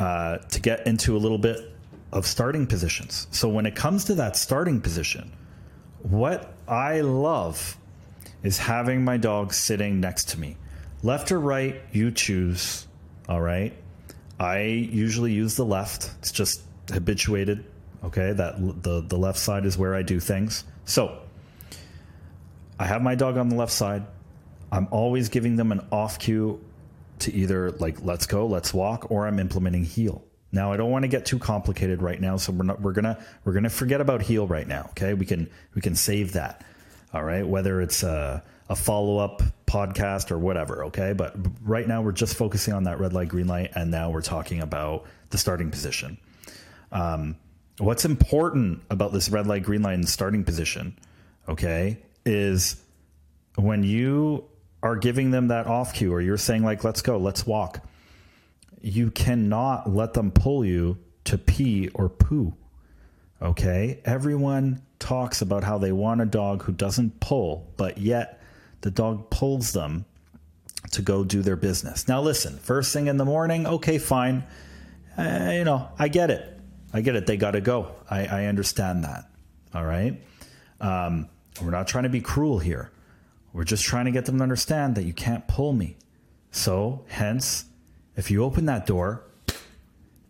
uh, 0.00 0.38
to 0.38 0.60
get 0.60 0.88
into 0.88 1.16
a 1.16 1.18
little 1.18 1.38
bit 1.38 1.72
of 2.12 2.26
starting 2.26 2.66
positions. 2.66 3.28
So 3.30 3.48
when 3.48 3.64
it 3.64 3.76
comes 3.76 4.02
to 4.06 4.16
that 4.16 4.34
starting 4.34 4.80
position, 4.80 5.30
what 6.02 6.54
I 6.66 7.00
love 7.00 7.76
is 8.42 8.58
having 8.58 9.04
my 9.04 9.16
dog 9.16 9.52
sitting 9.52 10.00
next 10.00 10.30
to 10.30 10.40
me. 10.40 10.56
Left 11.02 11.32
or 11.32 11.40
right, 11.40 11.80
you 11.92 12.10
choose. 12.10 12.86
All 13.28 13.40
right. 13.40 13.74
I 14.38 14.60
usually 14.60 15.32
use 15.32 15.56
the 15.56 15.64
left. 15.64 16.10
It's 16.18 16.32
just 16.32 16.62
habituated. 16.90 17.64
Okay, 18.02 18.32
that 18.32 18.82
the 18.82 19.02
the 19.06 19.18
left 19.18 19.38
side 19.38 19.66
is 19.66 19.76
where 19.76 19.94
I 19.94 20.02
do 20.02 20.20
things. 20.20 20.64
So 20.86 21.20
I 22.78 22.86
have 22.86 23.02
my 23.02 23.14
dog 23.14 23.36
on 23.36 23.50
the 23.50 23.56
left 23.56 23.72
side. 23.72 24.06
I'm 24.72 24.88
always 24.90 25.28
giving 25.28 25.56
them 25.56 25.70
an 25.72 25.86
off 25.92 26.18
cue 26.18 26.64
to 27.20 27.32
either 27.32 27.72
like 27.72 28.02
let's 28.02 28.26
go, 28.26 28.46
let's 28.46 28.72
walk, 28.72 29.10
or 29.10 29.26
I'm 29.26 29.38
implementing 29.38 29.84
heel. 29.84 30.24
Now 30.52 30.72
I 30.72 30.76
don't 30.76 30.90
want 30.90 31.04
to 31.04 31.08
get 31.08 31.26
too 31.26 31.38
complicated 31.38 32.02
right 32.02 32.20
now, 32.20 32.36
so 32.36 32.52
we're 32.52 32.64
not 32.64 32.80
we're 32.80 32.92
gonna 32.92 33.24
we're 33.44 33.52
gonna 33.52 33.70
forget 33.70 34.00
about 34.00 34.22
heel 34.22 34.46
right 34.46 34.66
now. 34.66 34.86
Okay, 34.90 35.14
we 35.14 35.24
can 35.24 35.48
we 35.74 35.80
can 35.80 35.94
save 35.94 36.32
that. 36.32 36.64
All 37.12 37.22
right, 37.22 37.46
whether 37.46 37.80
it's 37.80 38.02
a, 38.02 38.42
a 38.68 38.76
follow 38.76 39.18
up 39.18 39.42
podcast 39.66 40.30
or 40.30 40.38
whatever. 40.38 40.84
Okay, 40.86 41.12
but 41.12 41.34
right 41.62 41.86
now 41.86 42.02
we're 42.02 42.12
just 42.12 42.34
focusing 42.34 42.74
on 42.74 42.84
that 42.84 42.98
red 42.98 43.12
light, 43.12 43.28
green 43.28 43.46
light, 43.46 43.72
and 43.74 43.90
now 43.90 44.10
we're 44.10 44.22
talking 44.22 44.60
about 44.60 45.06
the 45.30 45.38
starting 45.38 45.70
position. 45.70 46.18
Um, 46.92 47.36
what's 47.78 48.04
important 48.04 48.82
about 48.90 49.12
this 49.12 49.28
red 49.28 49.46
light, 49.46 49.62
green 49.62 49.82
light, 49.82 49.94
and 49.94 50.08
starting 50.08 50.44
position? 50.44 50.98
Okay, 51.48 51.98
is 52.24 52.82
when 53.56 53.82
you 53.82 54.44
are 54.82 54.96
giving 54.96 55.30
them 55.30 55.48
that 55.48 55.66
off 55.66 55.94
cue 55.94 56.12
or 56.12 56.20
you're 56.20 56.38
saying 56.38 56.64
like 56.64 56.84
let's 56.84 57.02
go 57.02 57.18
let's 57.18 57.46
walk 57.46 57.86
you 58.80 59.10
cannot 59.10 59.90
let 59.90 60.14
them 60.14 60.30
pull 60.30 60.64
you 60.64 60.98
to 61.24 61.38
pee 61.38 61.88
or 61.94 62.08
poo 62.08 62.54
okay? 63.42 64.00
Everyone 64.04 64.82
talks 64.98 65.40
about 65.40 65.64
how 65.64 65.78
they 65.78 65.92
want 65.92 66.20
a 66.20 66.26
dog 66.26 66.62
who 66.62 66.72
doesn't 66.72 67.20
pull 67.20 67.72
but 67.76 67.98
yet 67.98 68.42
the 68.82 68.90
dog 68.90 69.30
pulls 69.30 69.72
them 69.72 70.04
to 70.92 71.02
go 71.02 71.24
do 71.24 71.42
their 71.42 71.56
business. 71.56 72.08
Now 72.08 72.20
listen 72.20 72.58
first 72.58 72.92
thing 72.92 73.06
in 73.06 73.16
the 73.16 73.24
morning 73.24 73.66
okay 73.66 73.98
fine. 73.98 74.44
Uh, 75.18 75.50
you 75.52 75.64
know 75.64 75.88
i 75.98 76.08
get 76.08 76.30
it. 76.30 76.58
I 76.92 77.02
get 77.02 77.14
it. 77.14 77.26
They 77.26 77.36
got 77.36 77.52
to 77.52 77.60
go. 77.60 77.94
I, 78.10 78.26
I 78.26 78.44
understand 78.46 79.04
that 79.04 79.30
all 79.74 79.84
right? 79.84 80.20
Um, 80.80 81.28
we're 81.62 81.70
not 81.70 81.88
trying 81.88 82.04
to 82.04 82.10
be 82.10 82.20
cruel 82.20 82.58
here. 82.58 82.90
We're 83.52 83.64
just 83.64 83.84
trying 83.84 84.04
to 84.06 84.10
get 84.10 84.26
them 84.26 84.38
to 84.38 84.42
understand 84.42 84.94
that 84.94 85.04
you 85.04 85.12
can't 85.12 85.46
pull 85.48 85.72
me. 85.72 85.96
So, 86.52 87.04
hence, 87.08 87.64
if 88.20 88.30
you 88.30 88.44
open 88.44 88.66
that 88.66 88.84
door 88.84 89.22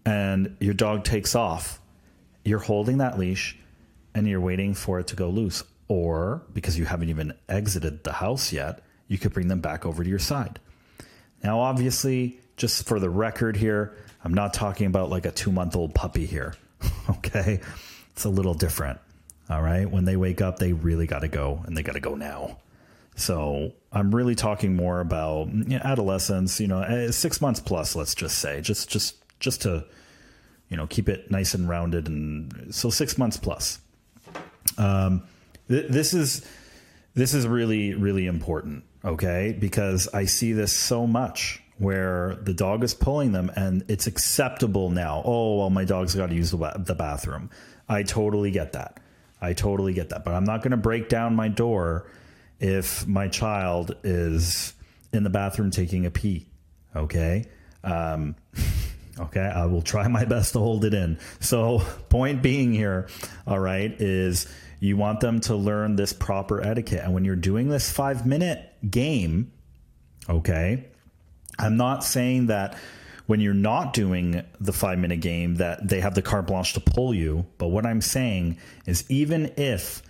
and 0.06 0.56
your 0.61 0.75
dog 0.75 1.02
takes 1.02 1.35
off, 1.35 1.80
you're 2.44 2.61
holding 2.61 2.99
that 2.99 3.18
leash 3.18 3.59
and 4.14 4.28
you're 4.28 4.40
waiting 4.40 4.75
for 4.75 5.00
it 5.00 5.09
to 5.09 5.16
go 5.16 5.28
loose. 5.28 5.64
Or 5.88 6.42
because 6.54 6.78
you 6.78 6.85
haven't 6.85 7.09
even 7.09 7.35
exited 7.49 8.04
the 8.04 8.12
house 8.12 8.52
yet, 8.52 8.80
you 9.09 9.18
could 9.18 9.32
bring 9.32 9.49
them 9.49 9.61
back 9.61 9.85
over 9.85 10.04
to 10.04 10.09
your 10.09 10.20
side. 10.20 10.61
Now, 11.42 11.59
obviously, 11.59 12.38
just 12.56 12.87
for 12.87 13.00
the 13.00 13.11
record 13.11 13.56
here, 13.56 13.97
I'm 14.23 14.35
not 14.35 14.54
talking 14.54 14.87
about 14.87 15.11
like 15.11 15.26
a 15.26 15.32
two 15.32 15.50
month 15.50 15.75
old 15.75 15.92
puppy 15.92 16.26
here. 16.26 16.54
okay. 17.11 17.59
It's 18.12 18.25
a 18.25 18.28
little 18.28 18.54
different. 18.54 19.00
All 19.49 19.62
right. 19.62 19.90
When 19.90 20.04
they 20.04 20.14
wake 20.14 20.40
up, 20.40 20.61
they 20.61 20.73
really 20.73 21.09
got 21.09 21.23
to 21.23 21.28
go 21.28 21.64
and 21.66 21.76
they 21.76 21.82
got 21.82 21.94
to 21.94 22.00
go 22.00 22.14
now. 22.14 22.59
So 23.20 23.72
I'm 23.92 24.14
really 24.14 24.34
talking 24.34 24.74
more 24.74 25.00
about 25.00 25.48
you 25.48 25.78
know, 25.78 25.80
adolescence, 25.84 26.58
you 26.58 26.68
know, 26.68 26.80
eh, 26.80 27.10
six 27.10 27.40
months 27.40 27.60
plus, 27.60 27.94
let's 27.94 28.14
just 28.14 28.38
say, 28.38 28.60
just 28.60 28.88
just 28.88 29.16
just 29.40 29.62
to 29.62 29.84
you 30.68 30.76
know 30.76 30.86
keep 30.86 31.08
it 31.08 31.30
nice 31.30 31.54
and 31.54 31.68
rounded, 31.68 32.08
and 32.08 32.74
so 32.74 32.88
six 32.88 33.18
months 33.18 33.36
plus. 33.36 33.78
Um, 34.78 35.22
th- 35.68 35.90
this 35.90 36.14
is 36.14 36.46
this 37.14 37.34
is 37.34 37.46
really 37.46 37.94
really 37.94 38.26
important, 38.26 38.84
okay? 39.04 39.56
Because 39.58 40.08
I 40.14 40.24
see 40.24 40.52
this 40.52 40.72
so 40.72 41.06
much 41.06 41.62
where 41.76 42.36
the 42.42 42.54
dog 42.54 42.84
is 42.84 42.94
pulling 42.94 43.32
them, 43.32 43.50
and 43.54 43.84
it's 43.88 44.06
acceptable 44.06 44.88
now. 44.88 45.22
Oh 45.26 45.58
well, 45.58 45.70
my 45.70 45.84
dog's 45.84 46.14
got 46.14 46.30
to 46.30 46.34
use 46.34 46.52
the, 46.52 46.56
ba- 46.56 46.76
the 46.78 46.94
bathroom. 46.94 47.50
I 47.86 48.02
totally 48.02 48.50
get 48.50 48.72
that. 48.72 48.98
I 49.42 49.52
totally 49.52 49.92
get 49.92 50.10
that, 50.10 50.24
but 50.24 50.32
I'm 50.32 50.44
not 50.44 50.62
going 50.62 50.70
to 50.70 50.76
break 50.76 51.08
down 51.08 51.34
my 51.34 51.48
door 51.48 52.06
if 52.61 53.07
my 53.07 53.29
child 53.29 53.97
is 54.05 54.75
in 55.12 55.25
the 55.25 55.31
bathroom 55.31 55.71
taking 55.71 56.07
a 56.07 56.11
pee. 56.11 56.47
Okay. 56.95 57.47
Um, 57.83 58.37
okay. 59.21 59.40
I 59.40 59.67
will 59.67 59.83
try 59.83 60.07
my 60.09 60.25
best 60.25 60.52
to 60.52 60.59
hold 60.59 60.85
it 60.85 60.95
in. 60.95 61.19
So, 61.40 61.83
point 62.09 62.43
being 62.43 62.73
here, 62.73 63.09
all 63.47 63.59
right, 63.59 63.93
is 64.00 64.47
you 64.79 64.97
want 64.97 65.21
them 65.21 65.40
to 65.43 65.57
learn 65.57 65.97
this 65.97 66.12
proper 66.12 66.62
etiquette. 66.62 67.00
And 67.02 67.14
when 67.14 67.25
you're 67.25 67.37
doing 67.37 67.69
this 67.69 67.90
five 67.90 68.26
minute 68.26 68.73
game, 68.88 69.52
okay, 70.29 70.87
I'm 71.59 71.76
not 71.76 72.05
saying 72.05 72.47
that 72.47 72.76
when 73.26 73.40
you're 73.40 73.55
not 73.55 73.93
doing 73.93 74.43
the 74.59 74.73
five 74.73 74.99
minute 74.99 75.21
game 75.21 75.57
that 75.57 75.87
they 75.87 76.00
have 76.00 76.14
the 76.14 76.23
carte 76.23 76.47
blanche 76.49 76.73
to 76.73 76.81
pull 76.81 77.14
you. 77.14 77.47
But 77.59 77.69
what 77.69 77.87
I'm 77.87 78.00
saying 78.00 78.59
is 78.87 79.09
even 79.09 79.52
if 79.57 80.02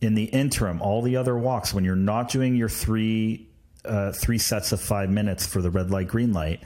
in 0.00 0.14
the 0.14 0.24
interim, 0.24 0.80
all 0.80 1.02
the 1.02 1.16
other 1.16 1.36
walks, 1.36 1.74
when 1.74 1.84
you're 1.84 1.96
not 1.96 2.30
doing 2.30 2.54
your 2.54 2.68
three 2.68 3.46
uh, 3.84 4.12
three 4.12 4.38
sets 4.38 4.72
of 4.72 4.80
five 4.80 5.08
minutes 5.08 5.46
for 5.46 5.62
the 5.62 5.70
red 5.70 5.90
light, 5.90 6.08
green 6.08 6.32
light, 6.32 6.62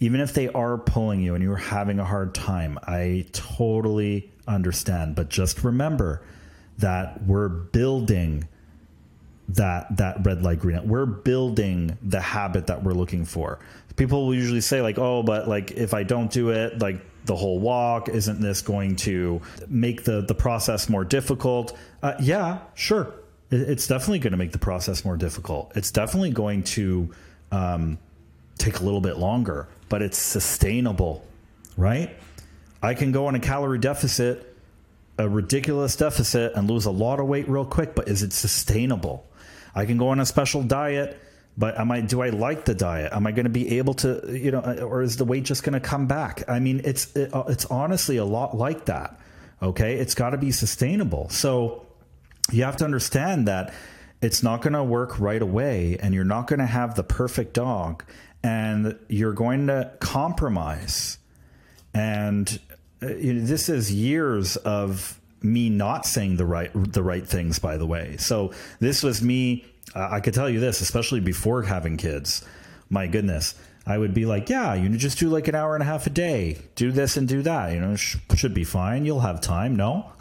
even 0.00 0.20
if 0.20 0.32
they 0.32 0.48
are 0.48 0.78
pulling 0.78 1.20
you 1.20 1.34
and 1.34 1.42
you're 1.44 1.56
having 1.56 1.98
a 1.98 2.04
hard 2.04 2.34
time, 2.34 2.78
I 2.84 3.26
totally 3.32 4.32
understand. 4.46 5.14
But 5.14 5.28
just 5.28 5.62
remember 5.62 6.22
that 6.78 7.22
we're 7.24 7.48
building 7.48 8.48
that 9.48 9.96
that 9.96 10.24
red 10.24 10.42
light 10.42 10.58
green 10.58 10.76
light. 10.76 10.86
We're 10.86 11.06
building 11.06 11.98
the 12.02 12.20
habit 12.20 12.66
that 12.68 12.82
we're 12.82 12.94
looking 12.94 13.24
for. 13.24 13.58
People 13.96 14.26
will 14.26 14.34
usually 14.34 14.60
say 14.60 14.80
like, 14.80 14.98
"Oh, 14.98 15.22
but 15.22 15.48
like 15.48 15.72
if 15.72 15.94
I 15.94 16.02
don't 16.02 16.30
do 16.30 16.50
it, 16.50 16.80
like 16.80 17.00
the 17.24 17.36
whole 17.36 17.58
walk? 17.58 18.08
Isn't 18.08 18.40
this 18.40 18.62
going 18.62 18.96
to 18.96 19.40
make 19.68 20.04
the, 20.04 20.20
the 20.22 20.34
process 20.34 20.88
more 20.88 21.04
difficult? 21.04 21.76
Uh, 22.02 22.14
yeah, 22.20 22.58
sure. 22.74 23.14
It's 23.50 23.86
definitely 23.86 24.18
going 24.18 24.32
to 24.32 24.36
make 24.36 24.52
the 24.52 24.58
process 24.58 25.04
more 25.04 25.16
difficult. 25.16 25.72
It's 25.76 25.90
definitely 25.90 26.30
going 26.30 26.64
to 26.64 27.14
um, 27.52 27.98
take 28.58 28.80
a 28.80 28.82
little 28.82 29.00
bit 29.00 29.16
longer, 29.18 29.68
but 29.88 30.02
it's 30.02 30.18
sustainable, 30.18 31.24
right? 31.76 32.16
I 32.82 32.94
can 32.94 33.12
go 33.12 33.26
on 33.26 33.34
a 33.34 33.40
calorie 33.40 33.78
deficit, 33.78 34.56
a 35.18 35.28
ridiculous 35.28 35.96
deficit, 35.96 36.54
and 36.54 36.68
lose 36.68 36.86
a 36.86 36.90
lot 36.90 37.20
of 37.20 37.26
weight 37.26 37.48
real 37.48 37.64
quick, 37.64 37.94
but 37.94 38.08
is 38.08 38.22
it 38.22 38.32
sustainable? 38.32 39.26
I 39.74 39.86
can 39.86 39.98
go 39.98 40.08
on 40.08 40.20
a 40.20 40.26
special 40.26 40.62
diet 40.62 41.20
but 41.56 41.78
am 41.78 41.90
I 41.92 42.00
do 42.00 42.22
I 42.22 42.30
like 42.30 42.64
the 42.64 42.74
diet? 42.74 43.12
Am 43.12 43.26
I 43.26 43.32
going 43.32 43.44
to 43.44 43.50
be 43.50 43.78
able 43.78 43.94
to 43.94 44.38
you 44.38 44.50
know 44.50 44.60
or 44.60 45.02
is 45.02 45.16
the 45.16 45.24
weight 45.24 45.44
just 45.44 45.62
going 45.62 45.74
to 45.74 45.80
come 45.80 46.06
back? 46.06 46.42
I 46.48 46.58
mean, 46.58 46.80
it's 46.84 47.14
it, 47.14 47.32
uh, 47.32 47.44
it's 47.48 47.64
honestly 47.66 48.16
a 48.16 48.24
lot 48.24 48.56
like 48.56 48.86
that. 48.86 49.20
Okay? 49.62 49.96
It's 49.96 50.14
got 50.14 50.30
to 50.30 50.38
be 50.38 50.50
sustainable. 50.50 51.28
So 51.30 51.86
you 52.50 52.64
have 52.64 52.76
to 52.78 52.84
understand 52.84 53.48
that 53.48 53.72
it's 54.20 54.42
not 54.42 54.62
going 54.62 54.72
to 54.72 54.84
work 54.84 55.20
right 55.20 55.40
away 55.40 55.96
and 56.00 56.14
you're 56.14 56.24
not 56.24 56.46
going 56.46 56.58
to 56.58 56.66
have 56.66 56.94
the 56.94 57.04
perfect 57.04 57.54
dog 57.54 58.04
and 58.42 58.98
you're 59.08 59.32
going 59.32 59.68
to 59.68 59.92
compromise. 60.00 61.18
And 61.94 62.48
uh, 63.00 63.08
this 63.08 63.68
is 63.68 63.92
years 63.92 64.56
of 64.56 65.20
me 65.40 65.68
not 65.68 66.06
saying 66.06 66.36
the 66.36 66.46
right 66.46 66.70
the 66.74 67.02
right 67.02 67.26
things 67.26 67.58
by 67.58 67.76
the 67.76 67.86
way. 67.86 68.16
So 68.16 68.52
this 68.80 69.02
was 69.02 69.22
me 69.22 69.64
I 69.94 70.20
could 70.20 70.34
tell 70.34 70.50
you 70.50 70.60
this, 70.60 70.80
especially 70.80 71.20
before 71.20 71.62
having 71.62 71.96
kids. 71.96 72.44
My 72.90 73.06
goodness, 73.06 73.54
I 73.86 73.98
would 73.98 74.14
be 74.14 74.26
like, 74.26 74.48
yeah, 74.48 74.74
you 74.74 74.88
just 74.96 75.18
do 75.18 75.28
like 75.28 75.48
an 75.48 75.54
hour 75.54 75.74
and 75.74 75.82
a 75.82 75.86
half 75.86 76.06
a 76.06 76.10
day, 76.10 76.58
do 76.74 76.90
this 76.90 77.16
and 77.16 77.28
do 77.28 77.42
that. 77.42 77.72
You 77.72 77.80
know, 77.80 77.96
sh- 77.96 78.16
should 78.34 78.54
be 78.54 78.64
fine. 78.64 79.04
You'll 79.04 79.20
have 79.20 79.40
time. 79.40 79.76
No. 79.76 80.12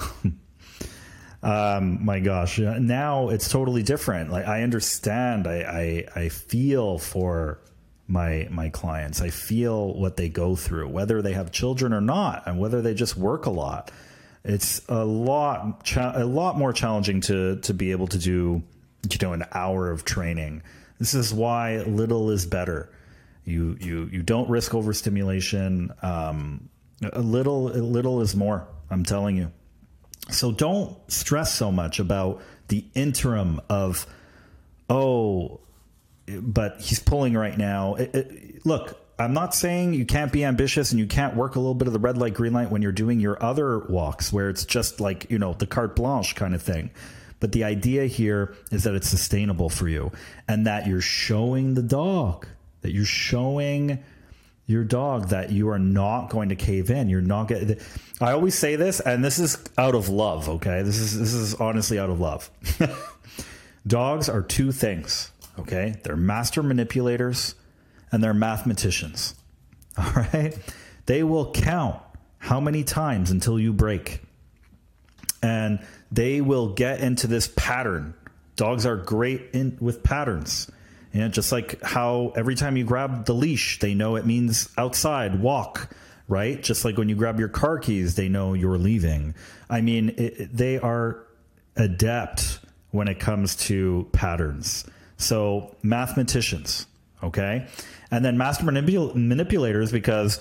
um, 1.44 2.04
my 2.04 2.20
gosh, 2.20 2.60
now 2.60 3.30
it's 3.30 3.50
totally 3.50 3.84
different. 3.84 4.32
Like 4.32 4.48
I 4.48 4.64
understand. 4.64 5.48
I, 5.48 6.06
I 6.16 6.22
I 6.24 6.30
feel 6.30 6.98
for 6.98 7.60
my 8.08 8.48
my 8.52 8.70
clients. 8.70 9.22
I 9.22 9.30
feel 9.30 9.94
what 9.94 10.18
they 10.18 10.30
go 10.30 10.56
through, 10.56 10.90
whether 10.90 11.22
they 11.22 11.34
have 11.34 11.52
children 11.52 11.94
or 11.94 12.02
not, 12.02 12.44
and 12.46 12.60
whether 12.60 12.82
they 12.82 12.94
just 12.94 13.16
work 13.16 13.46
a 13.46 13.52
lot. 13.52 13.92
It's 14.44 14.82
a 14.90 15.06
lot 15.06 15.86
cha- 15.86 16.14
a 16.16 16.26
lot 16.26 16.58
more 16.58 16.74
challenging 16.74 17.22
to 17.22 17.58
to 17.62 17.74
be 17.74 17.92
able 17.92 18.08
to 18.08 18.18
do 18.18 18.62
you 19.10 19.18
know 19.22 19.34
an 19.34 19.46
hour 19.52 19.90
of 19.92 20.06
training. 20.06 20.62
This 21.00 21.14
is 21.14 21.34
why 21.34 21.78
little 21.80 22.30
is 22.30 22.46
better. 22.46 22.90
You 23.46 23.78
you 23.80 24.10
you 24.12 24.24
don't 24.24 24.50
risk 24.50 24.74
overstimulation. 24.74 25.92
Um, 26.02 26.70
a 27.12 27.22
little 27.22 27.70
a 27.70 27.82
little 27.82 28.22
is 28.22 28.36
more. 28.36 28.68
I'm 28.90 29.04
telling 29.04 29.38
you. 29.38 29.52
So 30.30 30.52
don't 30.52 30.96
stress 31.12 31.54
so 31.54 31.72
much 31.72 32.00
about 32.00 32.42
the 32.70 32.86
interim 32.94 33.60
of 33.70 34.08
oh, 34.90 35.60
but 36.28 36.80
he's 36.80 37.00
pulling 37.00 37.34
right 37.34 37.58
now. 37.58 37.96
It, 37.96 38.16
it, 38.16 38.66
look, 38.66 39.00
I'm 39.20 39.34
not 39.34 39.54
saying 39.54 39.94
you 39.94 40.06
can't 40.06 40.32
be 40.32 40.44
ambitious 40.44 40.92
and 40.92 41.00
you 41.00 41.08
can't 41.08 41.36
work 41.36 41.56
a 41.56 41.60
little 41.60 41.76
bit 41.76 41.88
of 41.88 41.94
the 41.94 42.00
red 42.00 42.18
light, 42.18 42.34
green 42.34 42.54
light 42.54 42.72
when 42.72 42.82
you're 42.82 42.92
doing 42.92 43.20
your 43.20 43.42
other 43.44 43.80
walks 43.80 44.34
where 44.34 44.50
it's 44.50 44.66
just 44.66 45.00
like, 45.00 45.30
you 45.30 45.38
know, 45.38 45.54
the 45.54 45.68
carte 45.68 45.96
blanche 45.96 46.36
kind 46.36 46.56
of 46.56 46.62
thing. 46.62 46.90
But 47.44 47.52
the 47.52 47.66
idea 47.66 48.06
here 48.06 48.56
is 48.72 48.86
that 48.86 48.96
it's 48.96 49.10
sustainable 49.10 49.68
for 49.68 49.90
you 49.90 50.14
and 50.48 50.66
that 50.66 50.88
you're 50.88 51.02
showing 51.02 51.74
the 51.74 51.82
dog, 51.82 52.48
that 52.84 52.94
you're 52.94 53.04
showing 53.04 54.02
your 54.66 54.86
dog 54.86 55.28
that 55.28 55.52
you 55.52 55.68
are 55.68 55.78
not 55.78 56.30
going 56.30 56.48
to 56.48 56.56
cave 56.56 56.90
in. 56.90 57.10
You're 57.10 57.20
not 57.20 57.50
going 57.50 57.76
I 58.22 58.32
always 58.32 58.58
say 58.58 58.78
this 58.78 59.02
and 59.02 59.26
this 59.26 59.40
is 59.40 59.58
out 59.78 59.94
of 59.94 60.08
love, 60.08 60.48
okay? 60.48 60.84
This 60.84 60.98
is 60.98 61.20
this 61.20 61.34
is 61.34 61.56
honestly 61.56 62.00
out 62.00 62.10
of 62.10 62.22
love. 62.22 62.50
Dogs 63.88 64.30
are 64.30 64.42
two 64.42 64.72
things, 64.72 65.30
okay? 65.60 65.96
They're 66.02 66.16
master 66.16 66.64
manipulators 66.64 67.56
and 68.14 68.24
they're 68.24 68.34
mathematicians. 68.34 69.36
All 69.98 70.14
right? 70.14 70.58
They 71.08 71.24
will 71.24 71.52
count 71.52 72.02
how 72.38 72.62
many 72.62 72.86
times 72.86 73.32
until 73.32 73.60
you 73.60 73.74
break. 73.74 74.22
And 75.44 75.80
they 76.12 76.42
will 76.42 76.74
get 76.74 77.02
into 77.02 77.28
this 77.28 77.48
pattern. 77.56 78.16
Dogs 78.56 78.86
are 78.86 78.96
great 78.96 79.50
in 79.54 79.78
with 79.80 80.02
patterns. 80.02 80.72
Know, 81.14 81.28
just 81.28 81.52
like 81.52 81.80
how 81.84 82.34
every 82.36 82.56
time 82.56 82.76
you 82.76 82.86
grab 82.86 83.26
the 83.26 83.36
leash, 83.36 83.78
they 83.78 83.94
know 83.94 84.16
it 84.16 84.26
means 84.26 84.68
outside, 84.80 85.40
walk, 85.40 85.96
right? 86.28 86.62
Just 86.62 86.86
like 86.86 86.98
when 86.98 87.08
you 87.08 87.16
grab 87.16 87.38
your 87.38 87.50
car 87.50 87.78
keys, 87.78 88.16
they 88.16 88.30
know 88.30 88.56
you're 88.56 88.80
leaving. 88.80 89.36
I 89.70 89.82
mean, 89.82 90.16
it, 90.18 90.56
they 90.56 90.80
are 90.80 91.24
adept 91.76 92.60
when 92.90 93.08
it 93.08 93.20
comes 93.20 93.56
to 93.68 94.10
patterns. 94.12 94.86
So, 95.18 95.76
mathematicians, 95.84 96.88
okay? 97.22 97.68
and 98.14 98.24
then 98.24 98.38
master 98.38 98.64
manipul- 98.64 99.16
manipulators 99.16 99.92
because 99.92 100.40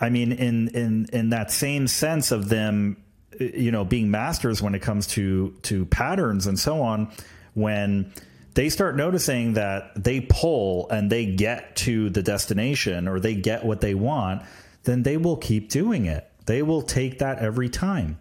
I 0.00 0.10
mean 0.10 0.32
in 0.32 0.68
in 0.68 1.06
in 1.12 1.30
that 1.30 1.52
same 1.52 1.86
sense 1.86 2.32
of 2.32 2.48
them 2.48 2.96
you 3.40 3.70
know 3.70 3.84
being 3.84 4.10
masters 4.10 4.62
when 4.62 4.74
it 4.74 4.82
comes 4.82 5.06
to 5.06 5.50
to 5.62 5.84
patterns 5.86 6.46
and 6.46 6.58
so 6.58 6.82
on 6.82 7.10
when 7.54 8.12
they 8.54 8.68
start 8.68 8.96
noticing 8.96 9.54
that 9.54 9.90
they 10.02 10.20
pull 10.20 10.88
and 10.90 11.10
they 11.10 11.26
get 11.26 11.74
to 11.76 12.10
the 12.10 12.22
destination 12.22 13.08
or 13.08 13.20
they 13.20 13.34
get 13.34 13.64
what 13.64 13.80
they 13.80 13.94
want 13.94 14.42
then 14.84 15.02
they 15.02 15.16
will 15.16 15.36
keep 15.36 15.70
doing 15.70 16.06
it 16.06 16.30
they 16.46 16.62
will 16.62 16.82
take 16.82 17.18
that 17.18 17.38
every 17.38 17.68
time 17.68 18.18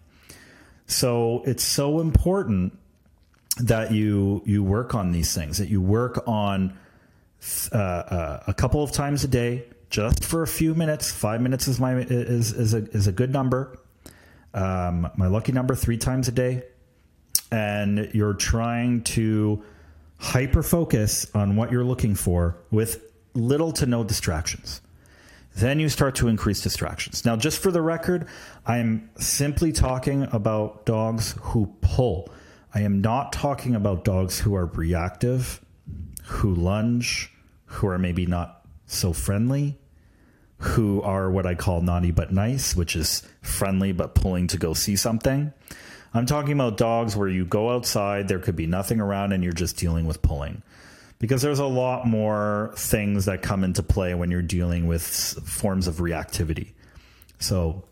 so 0.88 1.44
it's 1.46 1.63
so 1.63 2.00
important 2.00 2.77
that 3.58 3.91
you 3.91 4.41
you 4.46 4.63
work 4.63 4.96
on 4.96 5.12
these 5.12 5.34
things 5.34 5.58
that 5.58 5.70
you 5.70 5.82
work 5.82 6.24
on 6.27 6.77
uh, 7.72 7.75
uh, 7.77 8.44
a 8.48 8.53
couple 8.53 8.84
of 8.84 8.91
times 8.91 9.24
a 9.24 9.27
day, 9.27 9.65
just 9.89 10.24
for 10.24 10.44
a 10.44 10.48
few 10.48 10.75
minutes. 10.75 11.12
Five 11.12 11.41
minutes 11.41 11.68
is 11.68 11.80
my 11.80 11.96
is 11.96 12.53
is 12.53 12.74
a 12.74 12.86
is 12.91 13.08
a 13.08 13.12
good 13.12 13.32
number. 13.32 13.80
Um, 14.53 15.10
my 15.15 15.27
lucky 15.27 15.51
number 15.51 15.75
three 15.75 15.98
times 15.98 16.27
a 16.27 16.31
day, 16.31 16.63
and 17.51 18.10
you're 18.13 18.34
trying 18.34 19.03
to 19.03 19.63
hyper 20.17 20.63
focus 20.63 21.25
on 21.34 21.55
what 21.55 21.72
you're 21.72 21.84
looking 21.84 22.15
for 22.15 22.58
with 22.70 23.03
little 23.34 23.72
to 23.74 23.86
no 23.86 24.03
distractions. 24.03 24.81
Then 25.55 25.79
you 25.79 25.89
start 25.89 26.15
to 26.15 26.27
increase 26.27 26.62
distractions. 26.62 27.25
Now, 27.25 27.36
just 27.36 27.60
for 27.60 27.72
the 27.72 27.81
record, 27.81 28.27
I 28.65 28.77
am 28.77 29.10
simply 29.17 29.72
talking 29.72 30.27
about 30.31 30.86
dogs 30.86 31.36
who 31.41 31.74
pull. 31.81 32.29
I 32.74 32.81
am 32.81 33.01
not 33.01 33.34
talking 33.34 33.75
about 33.75 34.05
dogs 34.05 34.39
who 34.39 34.55
are 34.55 34.67
reactive 34.67 35.60
who 36.31 36.53
lunge, 36.53 37.31
who 37.65 37.88
are 37.88 37.98
maybe 37.98 38.25
not 38.25 38.65
so 38.86 39.13
friendly, 39.13 39.77
who 40.62 41.01
are 41.01 41.32
what 41.32 41.48
I 41.48 41.56
call 41.56 41.82
naughty 41.82 42.12
but 42.12 42.32
nice, 42.32 42.75
which 42.75 42.96
is 42.96 43.24
friendly 43.41 43.91
but 43.94 44.13
pulling 44.13 44.46
to 44.48 44.58
go 44.58 44.75
see 44.75 44.96
something. 44.96 45.51
I'm 46.13 46.27
talking 46.27 46.53
about 46.53 46.77
dogs 46.77 47.15
where 47.15 47.27
you 47.27 47.46
go 47.46 47.72
outside, 47.72 48.27
there 48.27 48.38
could 48.38 48.56
be 48.56 48.68
nothing 48.68 49.01
around, 49.01 49.32
and 49.32 49.44
you're 49.44 49.53
just 49.53 49.77
dealing 49.77 50.06
with 50.06 50.22
pulling. 50.22 50.62
Because 51.18 51.42
there's 51.42 51.59
a 51.59 51.66
lot 51.66 52.05
more 52.05 52.74
things 52.77 53.25
that 53.25 53.42
come 53.42 53.64
into 53.64 53.81
play 53.81 54.14
when 54.14 54.29
you're 54.29 54.44
dealing 54.44 54.86
with 54.86 55.03
forms 55.03 55.88
of 55.88 55.96
reactivity. 55.96 56.74
So 57.40 57.83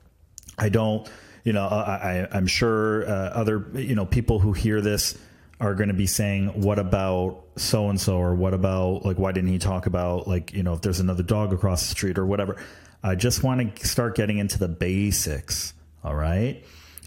I 0.57 0.69
don't, 0.69 1.09
you 1.43 1.53
know, 1.53 1.65
I 1.65 2.27
I, 2.31 2.37
am 2.37 2.45
sure 2.45 3.09
uh, 3.09 3.29
other, 3.29 3.65
you 3.73 3.95
know, 3.95 4.05
people 4.05 4.37
who 4.37 4.53
hear 4.53 4.79
this 4.79 5.17
are 5.59 5.75
going 5.75 5.89
to 5.89 5.93
be 5.93 6.07
saying, 6.07 6.61
what 6.61 6.79
about 6.79 7.43
so 7.57 7.89
and 7.89 7.99
so, 7.99 8.17
or 8.17 8.33
what 8.33 8.53
about, 8.53 9.05
like, 9.05 9.19
why 9.19 9.31
didn't 9.31 9.49
he 9.49 9.59
talk 9.59 9.85
about, 9.85 10.27
like, 10.27 10.53
you 10.53 10.63
know, 10.63 10.73
if 10.73 10.81
there's 10.81 10.99
another 11.01 11.23
dog 11.23 11.51
across 11.51 11.81
the 11.81 11.89
street 11.89 12.17
or 12.17 12.25
whatever. 12.25 12.55
I 13.03 13.15
just 13.15 13.43
want 13.43 13.75
to 13.75 13.87
start 13.87 14.15
getting 14.15 14.37
into 14.37 14.57
the 14.57 14.67
basics. 14.69 15.73
All 16.03 16.15
right. 16.15 16.63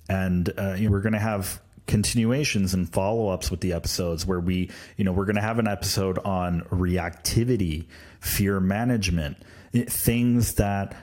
And 0.09 0.49
uh, 0.59 0.77
we're 0.81 1.01
going 1.01 1.15
to 1.15 1.19
have 1.19 1.61
continuations 1.87 2.75
and 2.75 2.89
follow 2.93 3.29
ups 3.29 3.51
with 3.51 3.61
the 3.61 3.73
episodes 3.73 4.27
where 4.27 4.41
we, 4.41 4.71
you 4.97 5.05
know, 5.05 5.13
we're 5.13 5.25
going 5.25 5.37
to 5.37 5.43
have 5.43 5.59
an 5.59 5.67
episode 5.67 6.19
on 6.19 6.61
reactivity, 6.65 7.87
fear 8.21 8.61
management, 8.61 9.39
things 9.73 10.55
that 10.55 10.95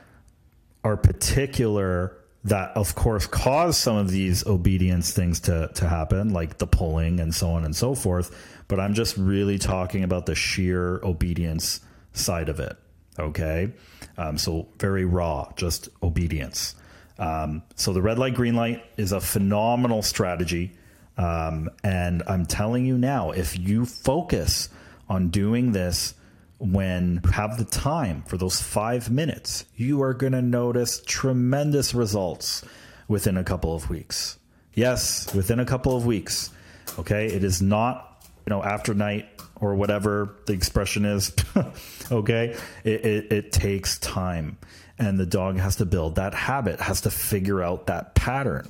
are 0.84 0.96
particular 0.96 2.16
that 2.44 2.72
of 2.78 2.96
course 2.96 3.28
cause 3.28 3.78
some 3.78 3.98
of 3.98 4.10
these 4.10 4.46
obedience 4.46 5.12
things 5.12 5.40
to 5.42 5.70
to 5.76 5.88
happen 5.88 6.34
like 6.34 6.58
the 6.58 6.68
pulling 6.68 7.20
and 7.20 7.36
so 7.36 7.50
on 7.50 7.66
and 7.66 7.76
so 7.76 7.96
forth. 7.96 8.36
But 8.68 8.80
i'm 8.80 8.94
just 8.94 9.18
really 9.18 9.58
talking 9.58 10.04
about 10.04 10.26
the 10.26 10.36
sheer 10.36 11.00
obedience 11.04 11.82
side 12.14 12.50
of 12.50 12.60
it 12.60 12.78
okay? 13.20 13.72
Um, 14.18 14.38
so 14.38 14.68
very 14.80 15.06
raw 15.06 15.52
just 15.56 15.90
obedience. 16.02 16.76
Um, 17.18 17.64
so 17.76 17.92
the 17.92 18.02
red 18.02 18.18
light 18.18 18.34
green 18.34 18.56
light 18.56 18.84
is 18.96 19.12
a 19.12 19.20
phenomenal 19.20 20.02
strategy. 20.02 20.72
Um, 21.18 21.70
and 21.84 22.24
i'm 22.28 22.46
telling 22.46 22.86
you 22.86 22.98
now 22.98 23.32
if 23.32 23.60
you 23.60 23.86
focus 23.86 24.70
on 25.10 25.28
doing 25.28 25.74
this 25.74 26.14
when 26.60 27.22
you 27.24 27.32
have 27.32 27.58
the 27.58 27.66
time 27.66 28.22
for 28.24 28.38
those 28.38 28.62
five 28.62 29.10
minutes, 29.10 29.66
you 29.76 30.02
are 30.04 30.14
going 30.14 30.34
to 30.34 30.42
notice 30.42 31.02
tremendous 31.06 31.94
results 31.94 32.64
within 33.08 33.38
a 33.38 33.44
couple 33.44 33.74
of 33.74 33.90
weeks. 33.90 34.38
Yes, 34.74 35.34
within 35.34 35.60
a 35.60 35.66
couple 35.66 35.96
of 35.96 36.06
weeks. 36.06 36.52
Okay. 37.00 37.28
It 37.28 37.44
is 37.44 37.62
not, 37.62 38.24
you 38.46 38.52
know, 38.52 38.64
after 38.64 38.94
night 38.94 39.28
or 39.56 39.76
whatever 39.76 40.36
the 40.46 40.54
expression 40.54 41.06
is. 41.06 41.34
okay. 42.12 42.56
It, 42.84 43.06
it, 43.06 43.32
it 43.32 43.52
takes 43.52 43.98
time. 44.00 44.58
And 44.98 45.18
the 45.18 45.26
dog 45.26 45.58
has 45.58 45.78
to 45.78 45.86
build 45.86 46.16
that 46.16 46.34
habit, 46.34 46.82
has 46.82 47.02
to 47.02 47.10
figure 47.10 47.64
out 47.64 47.88
that 47.88 48.16
pattern. 48.16 48.70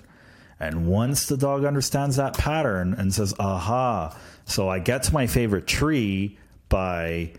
And 0.60 0.88
once 0.88 1.26
the 1.26 1.38
dog 1.38 1.66
understands 1.66 2.18
that 2.18 2.38
pattern 2.38 2.94
and 2.94 3.14
says, 3.14 3.34
aha, 3.40 4.16
so 4.46 4.70
I 4.70 4.80
get 4.80 5.04
to 5.04 5.14
my 5.14 5.26
favorite 5.26 5.66
tree 5.66 6.38
by 6.68 7.34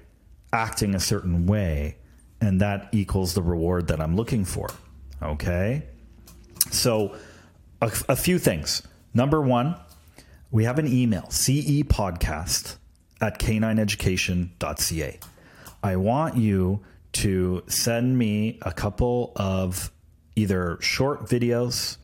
acting 0.53 0.95
a 0.95 1.01
certain 1.01 1.47
way, 1.47 1.97
and 2.41 2.61
that 2.61 2.89
equals 2.93 3.35
the 3.35 3.43
reward 3.43 3.89
that 3.89 4.01
I'm 4.01 4.17
looking 4.17 4.45
for. 4.45 4.69
Okay? 5.23 5.83
So, 6.71 7.17
a, 7.83 7.91
a 8.09 8.17
few 8.17 8.39
things. 8.39 8.83
Number 9.15 9.41
one, 9.41 9.77
we 10.51 10.65
have 10.65 10.79
an 10.79 10.87
email, 10.87 11.29
CE 11.31 11.83
podcast 11.83 12.77
at 13.21 13.39
canineeducation.ca. 13.39 15.21
I 15.83 15.97
want 15.97 16.37
you 16.37 16.81
to 17.13 17.63
send 17.67 18.19
me 18.19 18.59
a 18.63 18.73
couple 18.73 19.33
of 19.37 19.91
either 20.37 20.79
short 20.81 21.27
videos, 21.27 21.97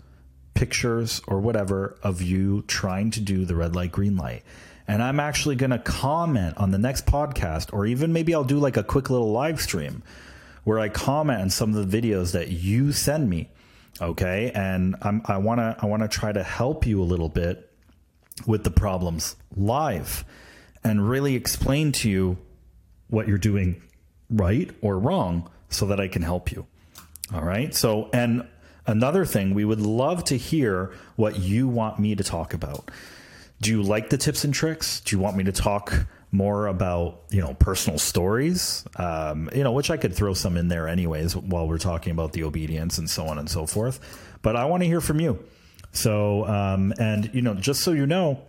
pictures, 0.55 1.21
or 1.27 1.41
whatever 1.41 1.97
of 2.03 2.23
you 2.23 2.63
trying 2.63 3.11
to 3.13 3.21
do 3.21 3.45
the 3.45 3.55
red 3.55 3.77
light, 3.77 3.93
green 3.93 4.17
light 4.17 4.43
and 4.89 5.03
I'm 5.03 5.21
actually 5.21 5.57
going 5.57 5.71
to 5.71 5.79
comment 5.79 6.57
on 6.57 6.71
the 6.71 6.79
next 6.79 7.07
podcast, 7.07 7.73
or 7.73 7.87
even 7.87 8.13
maybe 8.13 8.35
I'll 8.35 8.45
do 8.45 8.59
like 8.59 8.77
a 8.77 8.85
quick 8.85 9.11
little 9.11 9.33
live 9.33 9.61
stream 9.61 10.03
where 10.65 10.79
I 10.79 10.89
comment 10.89 11.41
on 11.41 11.51
some 11.51 11.75
of 11.75 11.91
the 11.91 12.01
videos 12.01 12.33
that 12.33 12.49
you 12.49 12.93
send 12.93 13.29
me. 13.31 13.51
Okay, 14.01 14.53
and 14.55 14.95
I'm, 15.03 15.23
I 15.25 15.39
want 15.39 15.59
to 15.59 15.77
I 15.81 15.87
want 15.87 16.03
to 16.03 16.09
try 16.09 16.31
to 16.31 16.43
help 16.43 16.87
you 16.87 17.01
a 17.01 17.05
little 17.05 17.31
bit 17.31 17.71
with 18.47 18.63
the 18.65 18.71
problems 18.71 19.37
live, 19.57 20.25
and 20.85 21.09
really 21.09 21.35
explain 21.35 21.93
to 21.93 22.11
you 22.11 22.37
what 23.09 23.27
you're 23.27 23.39
doing 23.39 23.83
right 24.29 24.71
or 24.83 24.99
wrong, 24.99 25.49
so 25.71 25.87
that 25.87 26.01
I 26.01 26.09
can 26.09 26.23
help 26.23 26.53
you. 26.53 26.67
All 27.33 27.43
right. 27.43 27.75
So, 27.75 28.11
and 28.13 28.47
another 28.87 29.25
thing, 29.25 29.55
we 29.55 29.65
would 29.65 29.81
love 29.81 30.25
to 30.25 30.37
hear 30.37 30.93
what 31.17 31.39
you 31.39 31.67
want 31.67 31.99
me 31.99 32.15
to 32.15 32.23
talk 32.23 32.53
about 32.53 32.91
do 33.61 33.71
you 33.71 33.83
like 33.83 34.11
the 34.11 34.19
tips 34.19 34.45
and 34.45 34.53
tricks? 34.53 35.01
Do 35.01 35.17
you 35.17 35.21
want 35.21 35.37
me 35.37 35.45
to 35.45 35.53
talk 35.53 36.07
more 36.33 36.67
about 36.67 37.23
you 37.31 37.41
know 37.41 37.55
personal 37.55 37.99
stories? 37.99 38.85
Um, 38.97 39.49
you 39.55 39.65
know, 39.65 39.73
which 39.73 39.91
I 39.91 39.97
could 39.97 40.15
throw 40.15 40.35
some 40.35 40.57
in 40.57 40.69
there 40.69 40.89
anyways 40.89 41.37
while 41.37 41.69
we're 41.69 41.79
talking 41.79 42.13
about 42.13 42.33
the 42.33 42.45
obedience 42.45 42.99
and 42.99 43.09
so 43.09 43.27
on 43.27 43.39
and 43.39 43.49
so 43.49 43.67
forth. 43.67 44.01
But 44.43 44.57
I 44.57 44.67
want 44.67 44.83
to 44.83 44.87
hear 44.87 45.01
from 45.01 45.21
you. 45.21 45.43
So 45.93 46.47
um, 46.47 46.93
and 46.99 47.31
you 47.35 47.43
know, 47.43 47.55
just 47.55 47.83
so 47.83 47.93
you 47.93 48.07
know, 48.07 48.43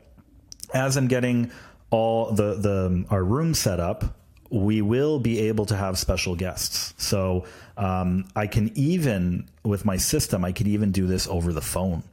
as 0.73 0.97
I'm 0.97 1.07
getting 1.07 1.51
all 1.89 2.31
the 2.31 2.55
the 2.55 3.05
our 3.09 3.23
room 3.23 3.53
set 3.53 3.79
up 3.79 4.17
we 4.49 4.81
will 4.81 5.19
be 5.19 5.39
able 5.47 5.65
to 5.65 5.75
have 5.75 5.97
special 5.97 6.35
guests. 6.35 6.93
So 6.97 7.45
um, 7.75 8.27
I 8.35 8.47
can 8.47 8.71
even, 8.75 9.47
with 9.63 9.85
my 9.85 9.97
system, 9.97 10.45
I 10.45 10.51
could 10.51 10.67
even 10.67 10.91
do 10.91 11.05
this 11.05 11.27
over 11.27 11.51
the 11.51 11.61
phone. 11.61 12.03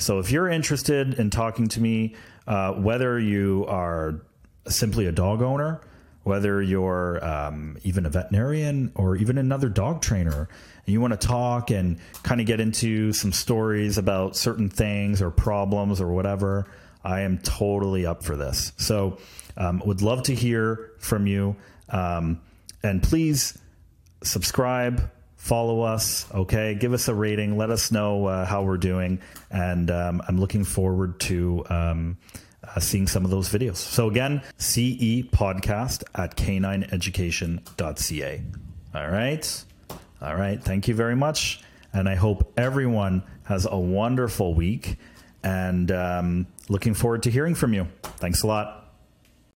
So 0.00 0.18
if 0.18 0.30
you're 0.30 0.48
interested 0.48 1.14
in 1.14 1.30
talking 1.30 1.68
to 1.68 1.80
me, 1.80 2.14
uh, 2.46 2.72
whether 2.72 3.18
you 3.18 3.66
are 3.68 4.22
simply 4.66 5.06
a 5.06 5.12
dog 5.12 5.42
owner, 5.42 5.80
whether 6.22 6.62
you're 6.62 7.24
um, 7.24 7.76
even 7.82 8.06
a 8.06 8.10
veterinarian 8.10 8.92
or 8.94 9.16
even 9.16 9.38
another 9.38 9.68
dog 9.68 10.02
trainer, 10.02 10.48
and 10.86 10.92
you 10.92 11.00
want 11.00 11.18
to 11.18 11.26
talk 11.26 11.70
and 11.70 11.98
kind 12.22 12.40
of 12.40 12.46
get 12.46 12.60
into 12.60 13.12
some 13.12 13.32
stories 13.32 13.98
about 13.98 14.36
certain 14.36 14.68
things 14.68 15.22
or 15.22 15.30
problems 15.30 16.00
or 16.00 16.12
whatever, 16.12 16.66
I 17.04 17.20
am 17.20 17.38
totally 17.38 18.04
up 18.06 18.22
for 18.22 18.36
this. 18.36 18.72
So, 18.76 19.18
um, 19.56 19.82
would 19.84 20.02
love 20.02 20.22
to 20.24 20.34
hear 20.34 20.92
from 20.98 21.26
you. 21.26 21.56
Um, 21.88 22.40
and 22.82 23.02
please 23.02 23.58
subscribe, 24.22 25.10
follow 25.40 25.80
us, 25.80 26.26
okay? 26.34 26.74
Give 26.74 26.92
us 26.92 27.08
a 27.08 27.14
rating. 27.14 27.56
Let 27.56 27.70
us 27.70 27.90
know 27.90 28.26
uh, 28.26 28.44
how 28.44 28.62
we're 28.62 28.76
doing. 28.76 29.20
And 29.50 29.90
um, 29.90 30.20
I'm 30.28 30.38
looking 30.38 30.64
forward 30.64 31.18
to 31.20 31.64
um, 31.70 32.18
uh, 32.62 32.78
seeing 32.78 33.06
some 33.06 33.24
of 33.24 33.30
those 33.30 33.48
videos. 33.48 33.76
So, 33.76 34.08
again, 34.08 34.42
CE 34.58 35.24
podcast 35.32 36.04
at 36.14 36.36
canineeducation.ca. 36.36 38.42
All 38.94 39.08
right. 39.08 39.64
All 40.20 40.36
right. 40.36 40.62
Thank 40.62 40.88
you 40.88 40.94
very 40.94 41.16
much. 41.16 41.62
And 41.94 42.06
I 42.06 42.16
hope 42.16 42.52
everyone 42.58 43.22
has 43.44 43.66
a 43.68 43.78
wonderful 43.78 44.54
week 44.54 44.98
and 45.42 45.90
um, 45.90 46.46
looking 46.68 46.92
forward 46.92 47.22
to 47.22 47.30
hearing 47.30 47.54
from 47.54 47.72
you. 47.72 47.88
Thanks 48.02 48.42
a 48.42 48.46
lot. 48.46 48.79